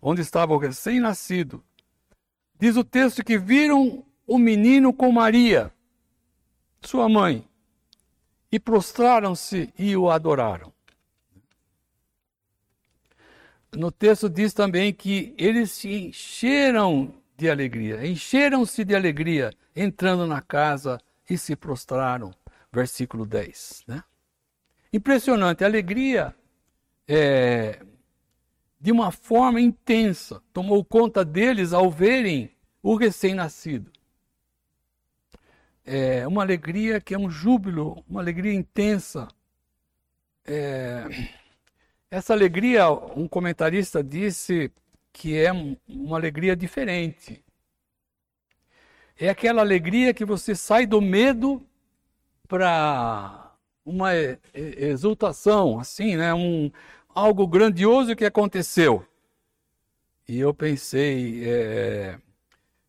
onde 0.00 0.20
estava 0.20 0.52
o 0.52 0.58
recém-nascido, 0.58 1.62
diz 2.58 2.76
o 2.76 2.84
texto 2.84 3.24
que 3.24 3.38
viram 3.38 4.04
o 4.26 4.38
menino 4.38 4.92
com 4.92 5.10
Maria, 5.12 5.72
sua 6.80 7.08
mãe, 7.08 7.46
e 8.50 8.58
prostraram-se 8.58 9.72
e 9.78 9.96
o 9.96 10.10
adoraram. 10.10 10.72
No 13.72 13.92
texto 13.92 14.28
diz 14.28 14.52
também 14.52 14.92
que 14.92 15.34
eles 15.38 15.70
se 15.70 15.88
encheram 15.88 17.14
de 17.36 17.48
alegria, 17.48 18.06
encheram-se 18.06 18.84
de 18.84 18.94
alegria 18.94 19.52
entrando 19.74 20.26
na 20.26 20.40
casa 20.40 21.00
e 21.28 21.38
se 21.38 21.54
prostraram. 21.54 22.34
Versículo 22.72 23.24
10. 23.24 23.84
Né? 23.86 24.02
Impressionante, 24.92 25.64
a 25.64 25.66
alegria 25.66 26.34
é, 27.06 27.80
de 28.80 28.92
uma 28.92 29.10
forma 29.10 29.60
intensa 29.60 30.42
tomou 30.52 30.84
conta 30.84 31.24
deles 31.24 31.72
ao 31.72 31.90
verem 31.90 32.50
o 32.82 32.94
recém-nascido. 32.96 33.90
É 35.84 36.26
uma 36.26 36.42
alegria 36.42 37.00
que 37.00 37.14
é 37.14 37.18
um 37.18 37.28
júbilo, 37.28 38.04
uma 38.08 38.20
alegria 38.20 38.52
intensa. 38.52 39.26
É, 40.44 41.04
essa 42.10 42.32
alegria, 42.32 42.90
um 42.90 43.28
comentarista 43.28 44.02
disse 44.02 44.70
que 45.12 45.36
é 45.38 45.52
uma 45.88 46.16
alegria 46.16 46.56
diferente. 46.56 47.44
É 49.18 49.28
aquela 49.28 49.60
alegria 49.60 50.12
que 50.14 50.24
você 50.24 50.54
sai 50.54 50.86
do 50.86 51.00
medo 51.00 51.62
para 52.48 53.54
uma 53.84 54.10
exultação, 54.54 55.78
assim, 55.78 56.16
né? 56.16 56.34
Um, 56.34 56.70
algo 57.08 57.46
grandioso 57.46 58.16
que 58.16 58.24
aconteceu. 58.24 59.06
E 60.26 60.38
eu 60.38 60.54
pensei, 60.54 61.44
é, 61.48 62.18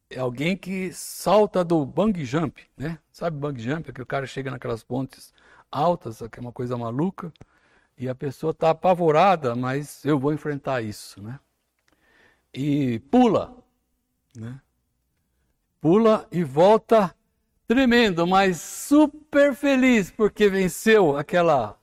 é 0.10 0.19
alguém 0.19 0.55
que 0.55 0.93
salta 0.93 1.63
do 1.63 1.86
bang 1.86 2.23
jump, 2.23 2.63
né? 2.77 2.99
Sabe 3.12 3.38
bang 3.38 3.60
jump? 3.62 3.89
É 3.89 3.93
que 3.93 4.01
o 4.01 4.05
cara 4.05 4.25
chega 4.25 4.51
naquelas 4.51 4.84
pontes 4.84 5.34
altas, 5.71 6.19
que 6.31 6.39
é 6.39 6.41
uma 6.41 6.51
coisa 6.51 6.77
maluca, 6.77 7.31
e 7.97 8.10
a 8.10 8.15
pessoa 8.15 8.51
está 8.51 8.71
apavorada, 8.71 9.56
mas 9.56 10.04
eu 10.06 10.19
vou 10.19 10.34
enfrentar 10.34 10.82
isso, 10.82 11.21
né? 11.21 11.39
E 12.54 12.99
pula, 13.12 13.56
né? 14.36 14.60
pula 15.80 16.27
e 16.32 16.43
volta 16.43 17.15
tremendo, 17.67 18.27
mas 18.27 18.62
super 18.62 19.56
feliz 19.56 20.12
porque 20.12 20.49
venceu 20.49 21.17
aquela 21.17 21.80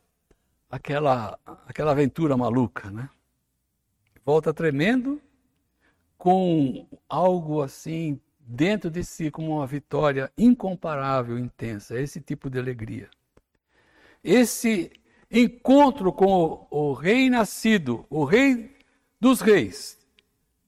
aquela 0.71 1.39
aquela 1.67 1.91
aventura 1.91 2.37
maluca, 2.37 2.91
né? 2.91 3.11
Volta 4.25 4.55
tremendo 4.55 5.21
com 6.17 6.87
algo 7.09 7.63
assim 7.63 8.21
dentro 8.39 8.91
de 8.91 9.05
si 9.05 9.31
como 9.31 9.57
uma 9.57 9.67
vitória 9.67 10.33
incomparável, 10.39 11.39
intensa, 11.39 11.99
esse 11.99 12.21
tipo 12.21 12.49
de 12.49 12.59
alegria. 12.59 13.11
Esse 14.23 14.93
encontro 15.31 16.13
com 16.13 16.67
o, 16.71 16.91
o 16.91 16.93
rei 16.93 17.29
nascido, 17.29 18.07
o 18.09 18.25
rei 18.25 18.77
dos 19.21 19.41
reis, 19.41 19.99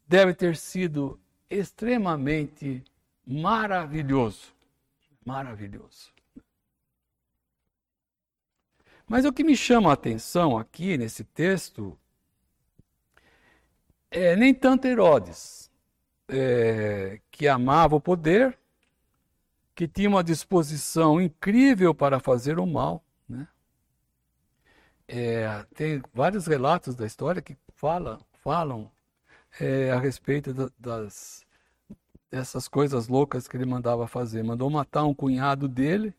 deve 0.07 0.35
ter 0.35 0.57
sido 0.57 1.19
extremamente 1.49 2.83
maravilhoso. 3.27 4.53
Maravilhoso. 5.25 6.13
Mas 9.07 9.25
o 9.25 9.33
que 9.33 9.43
me 9.43 9.57
chama 9.57 9.91
a 9.91 9.95
atenção 9.95 10.57
aqui 10.57 10.97
nesse 10.97 11.25
texto 11.25 11.99
é 14.11 14.35
nem 14.35 14.53
tanto 14.53 14.87
Herodes, 14.87 15.71
é, 16.29 17.21
que 17.31 17.47
amava 17.47 17.97
o 17.97 18.01
poder, 18.01 18.59
que 19.75 19.87
tinha 19.87 20.09
uma 20.09 20.23
disposição 20.23 21.21
incrível 21.21 21.95
para 21.95 22.21
fazer 22.21 22.59
o 22.59 22.67
mal. 22.67 23.05
É, 25.13 25.67
tem 25.75 26.01
vários 26.15 26.47
relatos 26.47 26.95
da 26.95 27.05
história 27.05 27.43
que 27.43 27.57
fala, 27.75 28.21
falam 28.45 28.89
é, 29.61 29.91
a 29.91 29.99
respeito 29.99 30.55
da, 30.55 30.71
das 30.79 31.45
essas 32.31 32.69
coisas 32.69 33.09
loucas 33.09 33.49
que 33.49 33.57
ele 33.57 33.67
mandava 33.67 34.07
fazer. 34.07 34.45
Mandou 34.45 34.71
matar 34.71 35.03
um 35.03 35.13
cunhado 35.13 35.67
dele 35.67 36.15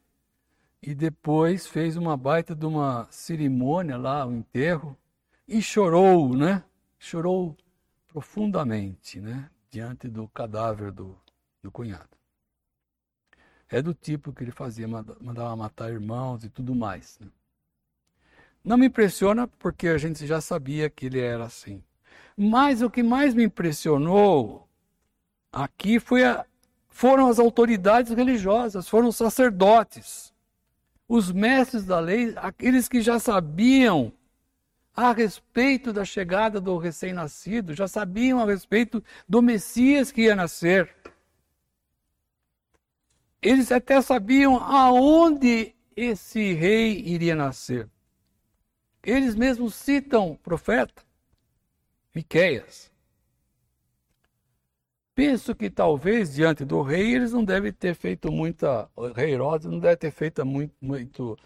e 0.82 0.94
depois 0.94 1.66
fez 1.66 1.96
uma 1.96 2.18
baita 2.18 2.54
de 2.54 2.66
uma 2.66 3.08
cerimônia 3.10 3.96
lá, 3.96 4.26
um 4.26 4.40
enterro, 4.40 4.98
e 5.48 5.62
chorou, 5.62 6.36
né? 6.36 6.62
Chorou 7.00 7.56
profundamente, 8.10 9.22
né? 9.22 9.50
Diante 9.70 10.10
do 10.10 10.28
cadáver 10.28 10.92
do, 10.92 11.18
do 11.64 11.72
cunhado. 11.72 12.10
É 13.70 13.82
do 13.82 13.94
tipo 13.94 14.34
que 14.34 14.44
ele 14.44 14.52
fazia, 14.52 14.86
mandava 14.86 15.56
matar 15.56 15.94
irmãos 15.94 16.44
e 16.44 16.50
tudo 16.50 16.76
mais. 16.76 17.18
Né? 17.22 17.28
Não 18.64 18.78
me 18.78 18.88
impressiona 18.88 19.48
porque 19.48 19.88
a 19.88 19.98
gente 19.98 20.26
já 20.26 20.40
sabia 20.40 20.90
que 20.90 21.08
ele 21.08 21.20
era 21.20 21.46
assim. 21.46 21.84
Mas 22.38 22.82
o 22.82 22.90
que 22.90 23.04
mais 23.04 23.34
me 23.34 23.44
impressionou 23.44 24.68
Aqui 25.52 25.98
a, 26.26 26.46
foram 26.88 27.28
as 27.28 27.38
autoridades 27.38 28.14
religiosas, 28.14 28.88
foram 28.88 29.10
os 29.10 29.18
sacerdotes, 29.18 30.34
os 31.10 31.30
mestres 31.30 31.84
da 31.84 32.00
lei, 32.00 32.34
aqueles 32.38 32.88
que 32.88 33.02
já 33.02 33.20
sabiam 33.20 34.14
a 34.96 35.12
respeito 35.12 35.92
da 35.92 36.06
chegada 36.06 36.62
do 36.62 36.78
recém-nascido, 36.78 37.74
já 37.74 37.88
sabiam 37.88 38.40
a 38.40 38.46
respeito 38.46 39.04
do 39.28 39.42
Messias 39.42 40.10
que 40.10 40.22
ia 40.22 40.36
nascer. 40.36 40.90
Eles 43.42 43.72
até 43.72 44.02
sabiam 44.02 44.56
aonde 44.56 45.76
esse 45.96 46.54
rei 46.54 46.98
iria 47.06 47.36
nascer. 47.36 47.90
Eles 49.04 49.36
mesmos 49.36 49.76
citam 49.76 50.32
o 50.32 50.38
profeta 50.38 51.04
Miqueias. 52.14 52.92
Penso 55.14 55.54
que 55.56 55.70
talvez 55.70 56.34
diante 56.34 56.64
do 56.64 56.82
rei 56.82 57.16
eles 57.16 57.32
não 57.32 57.44
devem 57.44 57.72
ter 57.72 57.96
feito 57.96 58.32
muita. 58.32 58.90
O 58.96 59.08
rei 59.08 59.34
Herodes 59.34 59.68
não 59.68 59.80
deve 59.80 59.98
ter 59.98 60.12
feito 60.12 60.46
muito. 60.46 60.74
muito 60.82 61.38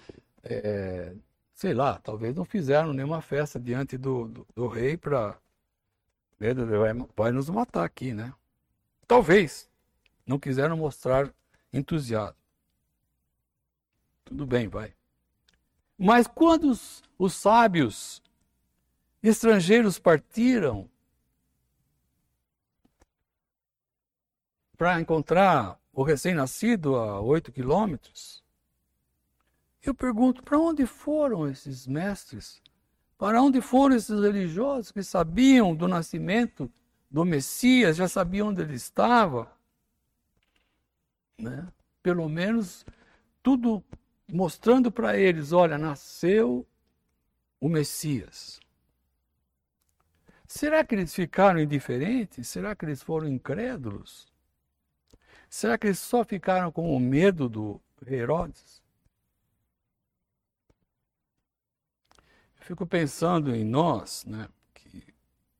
é, 0.43 1.13
sei 1.53 1.73
lá, 1.73 1.97
talvez 1.99 2.35
não 2.35 2.45
fizeram 2.45 2.93
nenhuma 2.93 3.21
festa 3.21 3.59
diante 3.59 3.97
do, 3.97 4.27
do, 4.27 4.47
do 4.55 4.67
rei 4.67 4.97
para. 4.97 5.37
Né, 6.39 6.53
vai, 6.53 6.93
vai 7.15 7.31
nos 7.31 7.49
matar 7.49 7.85
aqui, 7.85 8.13
né? 8.13 8.33
Talvez. 9.07 9.69
Não 10.25 10.39
quiseram 10.39 10.75
mostrar 10.77 11.31
entusiasmo. 11.71 12.35
Tudo 14.23 14.45
bem, 14.45 14.67
vai. 14.67 14.93
Mas 15.97 16.27
quando 16.27 16.69
os, 16.69 17.03
os 17.17 17.33
sábios 17.33 18.21
estrangeiros 19.23 19.97
partiram, 19.97 20.89
para 24.75 24.99
encontrar 24.99 25.79
o 25.93 26.03
recém-nascido 26.03 26.95
a 26.95 27.21
oito 27.21 27.51
quilômetros. 27.51 28.43
Eu 29.81 29.93
pergunto: 29.95 30.43
para 30.43 30.59
onde 30.59 30.85
foram 30.85 31.47
esses 31.47 31.87
mestres? 31.87 32.61
Para 33.17 33.41
onde 33.41 33.61
foram 33.61 33.95
esses 33.95 34.19
religiosos 34.19 34.91
que 34.91 35.01
sabiam 35.01 35.73
do 35.73 35.87
nascimento 35.87 36.69
do 37.09 37.23
Messias, 37.23 37.95
já 37.95 38.07
sabiam 38.07 38.49
onde 38.49 38.61
ele 38.61 38.75
estava? 38.75 39.49
Né? 41.37 41.65
Pelo 42.03 42.27
menos 42.27 42.85
tudo 43.41 43.81
mostrando 44.31 44.91
para 44.91 45.17
eles: 45.17 45.51
olha, 45.51 45.77
nasceu 45.77 46.65
o 47.59 47.69
Messias. 47.69 48.59
Será 50.47 50.83
que 50.83 50.95
eles 50.95 51.13
ficaram 51.13 51.59
indiferentes? 51.59 52.47
Será 52.47 52.75
que 52.75 52.85
eles 52.85 53.01
foram 53.01 53.27
incrédulos? 53.27 54.27
Será 55.49 55.77
que 55.77 55.87
eles 55.87 55.99
só 55.99 56.23
ficaram 56.23 56.71
com 56.71 56.95
o 56.95 56.99
medo 56.99 57.49
do 57.49 57.81
Herodes? 58.05 58.81
Eu 62.59 62.65
fico 62.65 62.85
pensando 62.85 63.55
em 63.55 63.63
nós, 63.63 64.25
né, 64.25 64.47
que, 64.73 65.13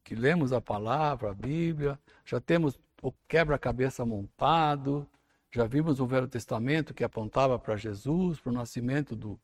que 0.03 0.15
lemos 0.15 0.51
a 0.51 0.61
palavra, 0.61 1.31
a 1.31 1.33
Bíblia, 1.33 1.99
já 2.23 2.39
temos 2.39 2.79
o 3.01 3.11
quebra-cabeça 3.27 4.05
montado, 4.05 5.07
já 5.55 5.65
vimos 5.65 6.01
o 6.01 6.05
Velho 6.05 6.27
Testamento 6.27 6.93
que 6.93 7.03
apontava 7.03 7.57
para 7.57 7.77
Jesus, 7.77 8.41
para 8.41 8.49
o 8.49 8.53
nascimento 8.53 9.15
do, 9.15 9.39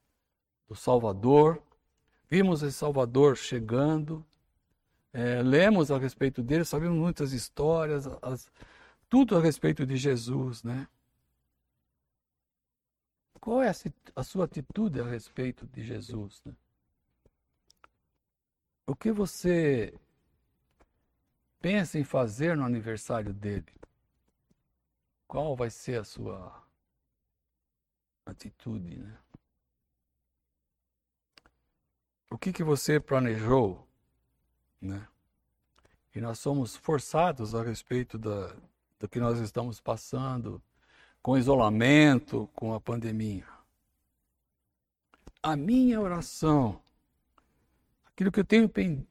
do 0.68 0.76
Salvador. 0.76 1.64
Vimos 2.30 2.62
esse 2.62 2.78
Salvador 2.78 3.38
chegando, 3.38 4.26
é, 5.14 5.42
lemos 5.42 5.90
a 5.90 5.98
respeito 5.98 6.44
dele, 6.44 6.66
sabemos 6.66 6.98
muitas 6.98 7.32
histórias, 7.32 8.08
as, 8.22 8.52
tudo 9.10 9.38
a 9.38 9.42
respeito 9.42 9.86
de 9.86 9.96
Jesus, 9.96 10.64
né? 10.64 10.86
Qual 13.40 13.62
é 13.62 13.70
a, 13.70 13.74
a 14.16 14.24
sua 14.24 14.46
atitude 14.46 15.00
a 15.00 15.06
respeito 15.06 15.66
de 15.66 15.82
Jesus? 15.82 16.42
Né? 16.46 16.54
O 18.86 18.94
que 18.94 19.14
você 19.14 19.94
pensa 21.62 21.98
em 21.98 22.04
fazer 22.04 22.58
no 22.58 22.66
aniversário 22.66 23.34
dele? 23.34 23.81
Qual 25.32 25.56
vai 25.56 25.70
ser 25.70 25.98
a 25.98 26.04
sua 26.04 26.62
atitude, 28.26 28.98
né? 28.98 29.18
O 32.30 32.38
que, 32.38 32.52
que 32.52 32.66
você 32.66 33.00
planejou, 33.00 33.88
né? 34.82 35.08
E 36.14 36.20
nós 36.20 36.38
somos 36.38 36.76
forçados 36.76 37.56
a 37.56 37.64
respeito 37.64 38.18
da, 38.18 38.54
do 39.00 39.08
que 39.08 39.22
nós 39.22 39.40
estamos 39.40 39.80
passando 39.80 40.62
com 41.22 41.38
isolamento, 41.38 42.50
com 42.54 42.74
a 42.74 42.82
pandemia. 42.82 43.48
A 45.42 45.56
minha 45.56 46.02
oração, 46.02 46.82
aquilo 48.04 48.34
que 48.34 48.42
eu 48.42 48.46
tenho 48.46 48.68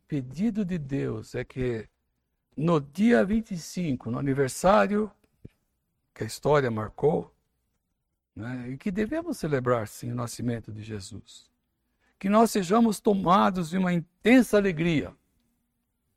pedido 0.07 0.67
de 0.67 0.77
Deus 0.77 1.35
é 1.35 1.47
que 1.47 1.89
no 2.55 2.79
dia 2.79 3.25
25, 3.25 4.11
no 4.11 4.19
aniversário 4.19 5.11
que 6.15 6.25
a 6.25 6.27
história 6.27 6.71
marcou, 6.71 7.35
né, 8.35 8.71
e 8.71 8.77
que 8.77 8.91
devemos 8.91 9.39
celebrar 9.39 9.89
sim 9.89 10.13
o 10.13 10.15
nascimento 10.15 10.73
de 10.73 10.83
Jesus, 10.83 11.51
que 12.19 12.29
nós 12.29 12.51
sejamos 12.51 13.01
tomados 13.01 13.71
de 13.71 13.79
uma 13.79 13.93
intensa 13.93 14.57
alegria, 14.57 15.15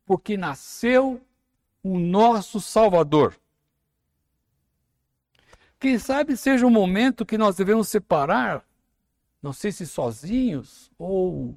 porque 0.05 0.37
nasceu 0.37 1.21
o 1.81 1.99
nosso 1.99 2.59
Salvador. 2.59 3.37
Quem 5.79 5.99
sabe 5.99 6.37
seja 6.37 6.65
um 6.65 6.69
momento 6.69 7.25
que 7.25 7.37
nós 7.37 7.55
devemos 7.55 7.89
separar, 7.89 8.65
não 9.41 9.51
sei 9.51 9.71
se 9.71 9.85
sozinhos 9.85 10.91
ou 10.97 11.55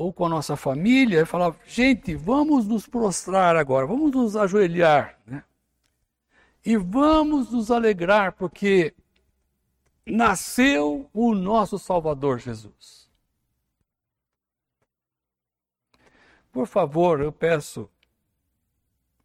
ou 0.00 0.14
com 0.14 0.24
a 0.24 0.30
nossa 0.30 0.56
família, 0.56 1.20
e 1.20 1.26
falar: 1.26 1.54
gente, 1.66 2.14
vamos 2.14 2.66
nos 2.66 2.86
prostrar 2.86 3.54
agora, 3.54 3.86
vamos 3.86 4.10
nos 4.10 4.34
ajoelhar, 4.34 5.20
né? 5.26 5.44
E 6.64 6.76
vamos 6.76 7.50
nos 7.52 7.70
alegrar, 7.70 8.32
porque 8.32 8.94
nasceu 10.04 11.08
o 11.12 11.34
nosso 11.34 11.78
Salvador 11.78 12.38
Jesus. 12.38 13.08
Por 16.52 16.66
favor, 16.66 17.20
eu 17.20 17.32
peço 17.32 17.88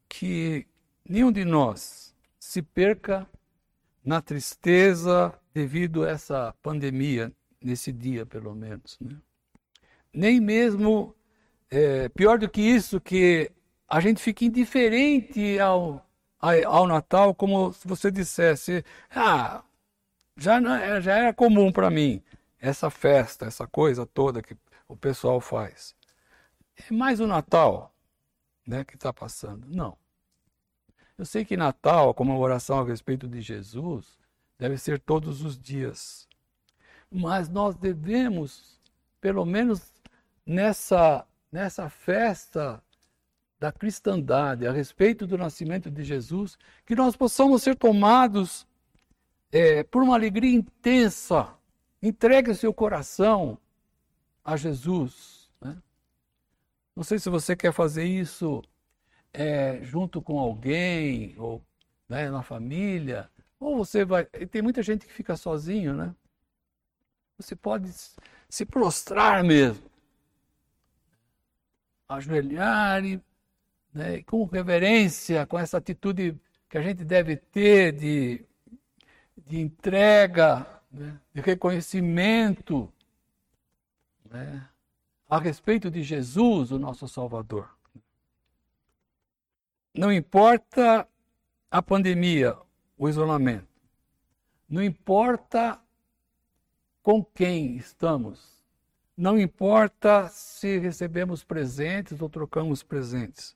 que 0.07 0.67
nenhum 1.03 1.31
de 1.31 1.43
nós 1.43 2.15
se 2.39 2.61
perca 2.61 3.27
na 4.03 4.21
tristeza 4.21 5.33
devido 5.53 6.03
a 6.03 6.09
essa 6.09 6.55
pandemia, 6.61 7.33
nesse 7.61 7.91
dia 7.91 8.25
pelo 8.25 8.53
menos. 8.53 8.97
Né? 9.01 9.17
Nem 10.13 10.39
mesmo, 10.39 11.15
é, 11.69 12.07
pior 12.09 12.37
do 12.37 12.47
que 12.47 12.61
isso, 12.61 13.01
que 13.01 13.51
a 13.87 13.99
gente 13.99 14.21
fique 14.21 14.45
indiferente 14.45 15.59
ao, 15.59 16.04
ao 16.65 16.87
Natal, 16.87 17.33
como 17.33 17.73
se 17.73 17.87
você 17.87 18.11
dissesse, 18.11 18.83
ah, 19.09 19.63
já, 20.37 20.59
não, 20.59 20.75
é, 20.75 21.01
já 21.01 21.13
era 21.13 21.33
comum 21.33 21.71
para 21.71 21.89
mim 21.89 22.21
essa 22.59 22.89
festa, 22.89 23.45
essa 23.45 23.67
coisa 23.67 24.05
toda 24.05 24.41
que 24.41 24.57
o 24.87 24.95
pessoal 24.95 25.39
faz. 25.39 25.95
É 26.89 26.93
mais 26.93 27.19
o 27.19 27.27
Natal 27.27 27.93
né, 28.65 28.83
que 28.83 28.95
está 28.95 29.13
passando. 29.13 29.67
Não. 29.67 29.97
Eu 31.17 31.25
sei 31.25 31.45
que 31.45 31.55
Natal, 31.55 32.09
a 32.09 32.13
comemoração 32.13 32.79
a 32.79 32.83
respeito 32.83 33.27
de 33.27 33.41
Jesus, 33.41 34.17
deve 34.57 34.77
ser 34.77 34.99
todos 34.99 35.41
os 35.43 35.57
dias. 35.57 36.27
Mas 37.09 37.47
nós 37.47 37.75
devemos, 37.75 38.81
pelo 39.21 39.45
menos 39.45 39.93
nessa, 40.45 41.25
nessa 41.51 41.89
festa 41.89 42.83
da 43.65 43.71
cristandade, 43.71 44.67
a 44.67 44.71
respeito 44.71 45.25
do 45.25 45.39
nascimento 45.39 45.89
de 45.89 46.03
Jesus, 46.03 46.55
que 46.85 46.95
nós 46.95 47.15
possamos 47.15 47.63
ser 47.63 47.75
tomados 47.75 48.67
é, 49.51 49.81
por 49.81 50.03
uma 50.03 50.13
alegria 50.13 50.55
intensa. 50.55 51.51
Entregue 51.99 52.53
seu 52.53 52.71
coração 52.71 53.57
a 54.43 54.55
Jesus. 54.55 55.49
Né? 55.59 55.75
Não 56.95 57.03
sei 57.03 57.17
se 57.17 57.27
você 57.27 57.55
quer 57.55 57.73
fazer 57.73 58.05
isso 58.05 58.61
é, 59.33 59.79
junto 59.81 60.21
com 60.21 60.37
alguém, 60.37 61.33
ou 61.39 61.59
né, 62.07 62.29
na 62.29 62.43
família, 62.43 63.27
ou 63.59 63.77
você 63.77 64.05
vai. 64.05 64.25
Tem 64.25 64.61
muita 64.61 64.83
gente 64.83 65.07
que 65.07 65.11
fica 65.11 65.35
sozinho, 65.35 65.95
né? 65.95 66.13
Você 67.39 67.55
pode 67.55 67.89
se 68.47 68.63
prostrar 68.63 69.43
mesmo, 69.43 69.89
ajoelhar 72.07 73.03
e, 73.03 73.19
né, 73.95 74.21
com 74.23 74.43
reverência, 74.43 75.45
com 75.45 75.57
essa 75.57 75.77
atitude 75.77 76.37
que 76.69 76.77
a 76.77 76.81
gente 76.81 77.05
deve 77.05 77.37
ter 77.37 77.93
de, 77.93 78.45
de 79.37 79.61
entrega, 79.61 80.67
né, 80.91 81.17
de 81.33 81.39
reconhecimento 81.39 82.91
né, 84.29 84.67
a 85.29 85.39
respeito 85.39 85.89
de 85.89 86.03
Jesus, 86.03 86.71
o 86.71 86.77
nosso 86.77 87.07
Salvador. 87.07 87.69
Não 89.93 90.11
importa 90.11 91.07
a 91.71 91.81
pandemia, 91.81 92.57
o 92.97 93.07
isolamento. 93.07 93.65
Não 94.67 94.83
importa 94.83 95.79
com 97.01 97.23
quem 97.23 97.77
estamos. 97.77 98.61
Não 99.15 99.39
importa 99.39 100.27
se 100.27 100.79
recebemos 100.79 101.45
presentes 101.45 102.21
ou 102.21 102.27
trocamos 102.27 102.83
presentes. 102.83 103.55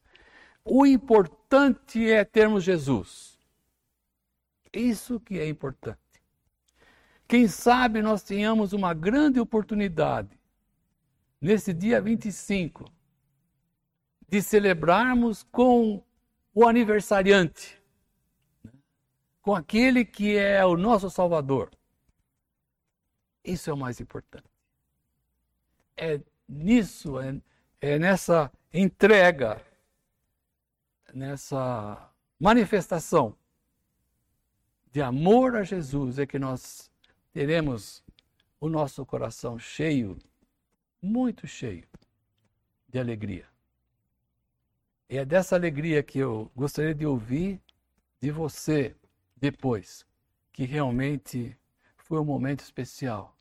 O 0.72 0.86
importante 0.86 2.08
é 2.12 2.24
termos 2.24 2.64
Jesus. 2.64 3.40
Isso 4.72 5.20
que 5.20 5.40
é 5.40 5.50
importante. 5.50 5.98
Quem 7.28 7.48
sabe 7.48 8.04
nós 8.04 8.22
tenhamos 8.22 8.72
uma 8.72 8.94
grande 8.94 9.40
oportunidade 9.40 10.40
nesse 11.42 11.74
dia 11.74 12.00
25 12.00 12.86
de 14.28 14.44
celebrarmos 14.44 15.42
com 15.42 16.04
o 16.54 16.68
aniversariante, 16.68 17.82
com 19.42 19.56
aquele 19.56 20.06
que 20.06 20.38
é 20.38 20.64
o 20.64 20.78
nosso 20.78 21.10
Salvador. 21.10 21.72
Isso 23.44 23.72
é 23.72 23.74
o 23.74 23.78
mais 23.78 24.00
importante. 24.00 24.46
É 25.98 26.22
nisso, 26.48 27.20
é, 27.20 27.42
é 27.82 27.98
nessa 27.98 28.52
entrega, 28.72 29.60
nessa 31.14 32.12
manifestação 32.40 33.36
de 34.92 35.02
amor 35.02 35.56
a 35.56 35.64
Jesus 35.64 36.18
é 36.20 36.26
que 36.26 36.40
nós 36.40 36.92
teremos 37.32 38.04
o 38.60 38.68
nosso 38.68 39.06
coração 39.06 39.58
cheio, 39.60 40.18
muito 41.02 41.48
cheio 41.48 41.88
de 42.88 43.00
alegria. 43.00 43.46
E 45.10 45.18
é 45.18 45.26
dessa 45.26 45.56
alegria 45.56 46.04
que 46.04 46.20
eu 46.20 46.52
gostaria 46.56 46.94
de 46.94 47.06
ouvir 47.06 47.62
de 48.22 48.32
você 48.32 48.96
depois, 49.36 50.06
que 50.52 50.66
realmente 50.66 51.58
foi 51.98 52.20
um 52.20 52.26
momento 52.26 52.62
especial 52.62 53.36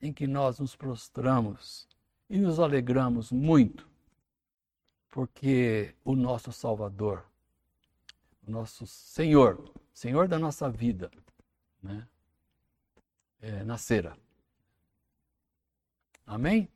em 0.00 0.12
que 0.12 0.26
nós 0.26 0.58
nos 0.58 0.74
prostramos 0.74 1.86
e 2.28 2.38
nos 2.38 2.58
alegramos 2.58 3.30
muito, 3.30 3.89
porque 5.10 5.94
o 6.04 6.14
nosso 6.14 6.52
Salvador, 6.52 7.24
o 8.46 8.50
nosso 8.50 8.86
Senhor, 8.86 9.72
Senhor 9.92 10.28
da 10.28 10.38
nossa 10.38 10.70
vida, 10.70 11.10
né, 11.82 12.06
é. 13.42 13.64
Amém? 16.26 16.68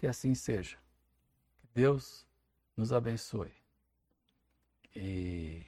Que 0.00 0.06
assim 0.06 0.34
seja. 0.34 0.76
Deus 1.72 2.26
nos 2.76 2.92
abençoe. 2.92 3.52
E 4.96 5.64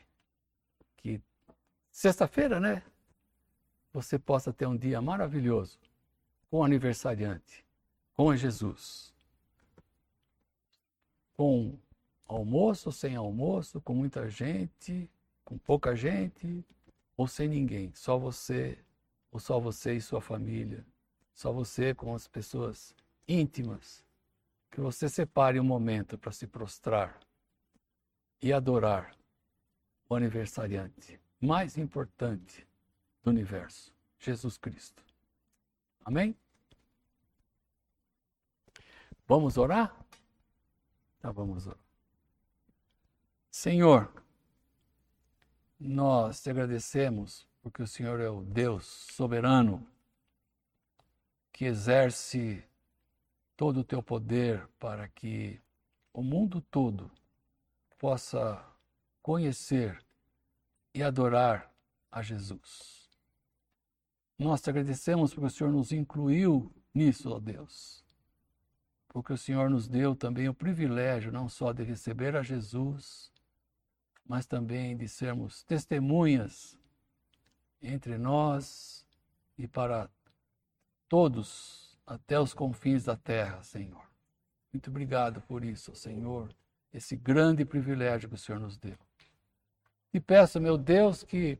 que 0.96 1.20
sexta-feira, 1.90 2.58
né? 2.58 2.82
Você 3.92 4.18
possa 4.18 4.52
ter 4.52 4.66
um 4.66 4.76
dia 4.76 5.00
maravilhoso 5.00 5.78
com 6.50 6.58
o 6.58 6.64
aniversariante, 6.64 7.64
com 8.14 8.34
Jesus. 8.36 9.15
Com 11.36 11.78
almoço, 12.26 12.90
sem 12.90 13.16
almoço, 13.16 13.80
com 13.80 13.94
muita 13.94 14.28
gente, 14.28 15.10
com 15.44 15.58
pouca 15.58 15.94
gente, 15.94 16.64
ou 17.16 17.26
sem 17.26 17.48
ninguém, 17.48 17.92
só 17.94 18.18
você, 18.18 18.78
ou 19.30 19.38
só 19.38 19.60
você 19.60 19.94
e 19.94 20.00
sua 20.00 20.20
família, 20.20 20.84
só 21.32 21.52
você 21.52 21.94
com 21.94 22.14
as 22.14 22.26
pessoas 22.26 22.94
íntimas. 23.28 24.04
Que 24.70 24.80
você 24.80 25.08
separe 25.08 25.58
um 25.58 25.64
momento 25.64 26.18
para 26.18 26.32
se 26.32 26.46
prostrar 26.46 27.18
e 28.42 28.52
adorar 28.52 29.16
o 30.08 30.14
aniversariante 30.14 31.18
mais 31.40 31.76
importante 31.76 32.66
do 33.22 33.30
universo, 33.30 33.94
Jesus 34.18 34.56
Cristo. 34.56 35.02
Amém? 36.04 36.36
Vamos 39.26 39.56
orar? 39.56 40.05
Tá, 41.26 41.32
vamos 41.32 41.66
orar. 41.66 41.80
Senhor, 43.50 44.24
nós 45.76 46.40
te 46.40 46.50
agradecemos 46.50 47.48
porque 47.60 47.82
o 47.82 47.86
Senhor 47.86 48.20
é 48.20 48.30
o 48.30 48.44
Deus 48.44 48.86
soberano 48.86 49.84
que 51.52 51.64
exerce 51.64 52.62
todo 53.56 53.80
o 53.80 53.84
teu 53.84 54.00
poder 54.00 54.68
para 54.78 55.08
que 55.08 55.60
o 56.12 56.22
mundo 56.22 56.60
todo 56.60 57.10
possa 57.98 58.64
conhecer 59.20 60.00
e 60.94 61.02
adorar 61.02 61.74
a 62.08 62.22
Jesus. 62.22 63.10
Nós 64.38 64.60
te 64.60 64.70
agradecemos 64.70 65.34
porque 65.34 65.46
o 65.48 65.50
Senhor 65.50 65.72
nos 65.72 65.90
incluiu 65.90 66.72
nisso, 66.94 67.32
ó 67.32 67.40
Deus. 67.40 68.05
Porque 69.16 69.32
o 69.32 69.38
Senhor 69.38 69.70
nos 69.70 69.88
deu 69.88 70.14
também 70.14 70.46
o 70.46 70.52
privilégio 70.52 71.32
não 71.32 71.48
só 71.48 71.72
de 71.72 71.82
receber 71.82 72.36
a 72.36 72.42
Jesus, 72.42 73.32
mas 74.26 74.44
também 74.44 74.94
de 74.94 75.08
sermos 75.08 75.62
testemunhas 75.62 76.78
entre 77.80 78.18
nós 78.18 79.06
e 79.56 79.66
para 79.66 80.10
todos 81.08 81.98
até 82.06 82.38
os 82.38 82.52
confins 82.52 83.04
da 83.04 83.16
terra, 83.16 83.62
Senhor. 83.62 84.06
Muito 84.70 84.90
obrigado 84.90 85.40
por 85.40 85.64
isso, 85.64 85.96
Senhor, 85.96 86.54
esse 86.92 87.16
grande 87.16 87.64
privilégio 87.64 88.28
que 88.28 88.34
o 88.34 88.38
Senhor 88.38 88.60
nos 88.60 88.76
deu. 88.76 88.98
E 90.12 90.20
peço, 90.20 90.60
meu 90.60 90.76
Deus, 90.76 91.22
que 91.22 91.58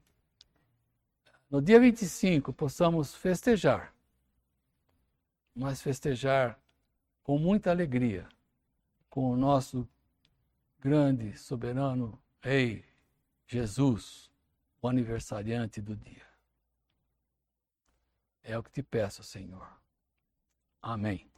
no 1.50 1.62
dia 1.62 1.80
25 1.80 2.52
possamos 2.52 3.14
festejar, 3.14 3.94
mas 5.54 5.80
festejar 5.80 6.61
com 7.26 7.40
muita 7.40 7.72
alegria, 7.72 8.28
com 9.10 9.32
o 9.32 9.36
nosso 9.36 9.84
grande, 10.78 11.36
soberano 11.36 12.22
Rei 12.40 12.84
Jesus, 13.48 14.30
o 14.80 14.86
aniversariante 14.86 15.82
do 15.82 15.96
dia. 15.96 16.24
É 18.44 18.56
o 18.56 18.62
que 18.62 18.70
te 18.70 18.80
peço, 18.80 19.24
Senhor. 19.24 19.68
Amém. 20.80 21.28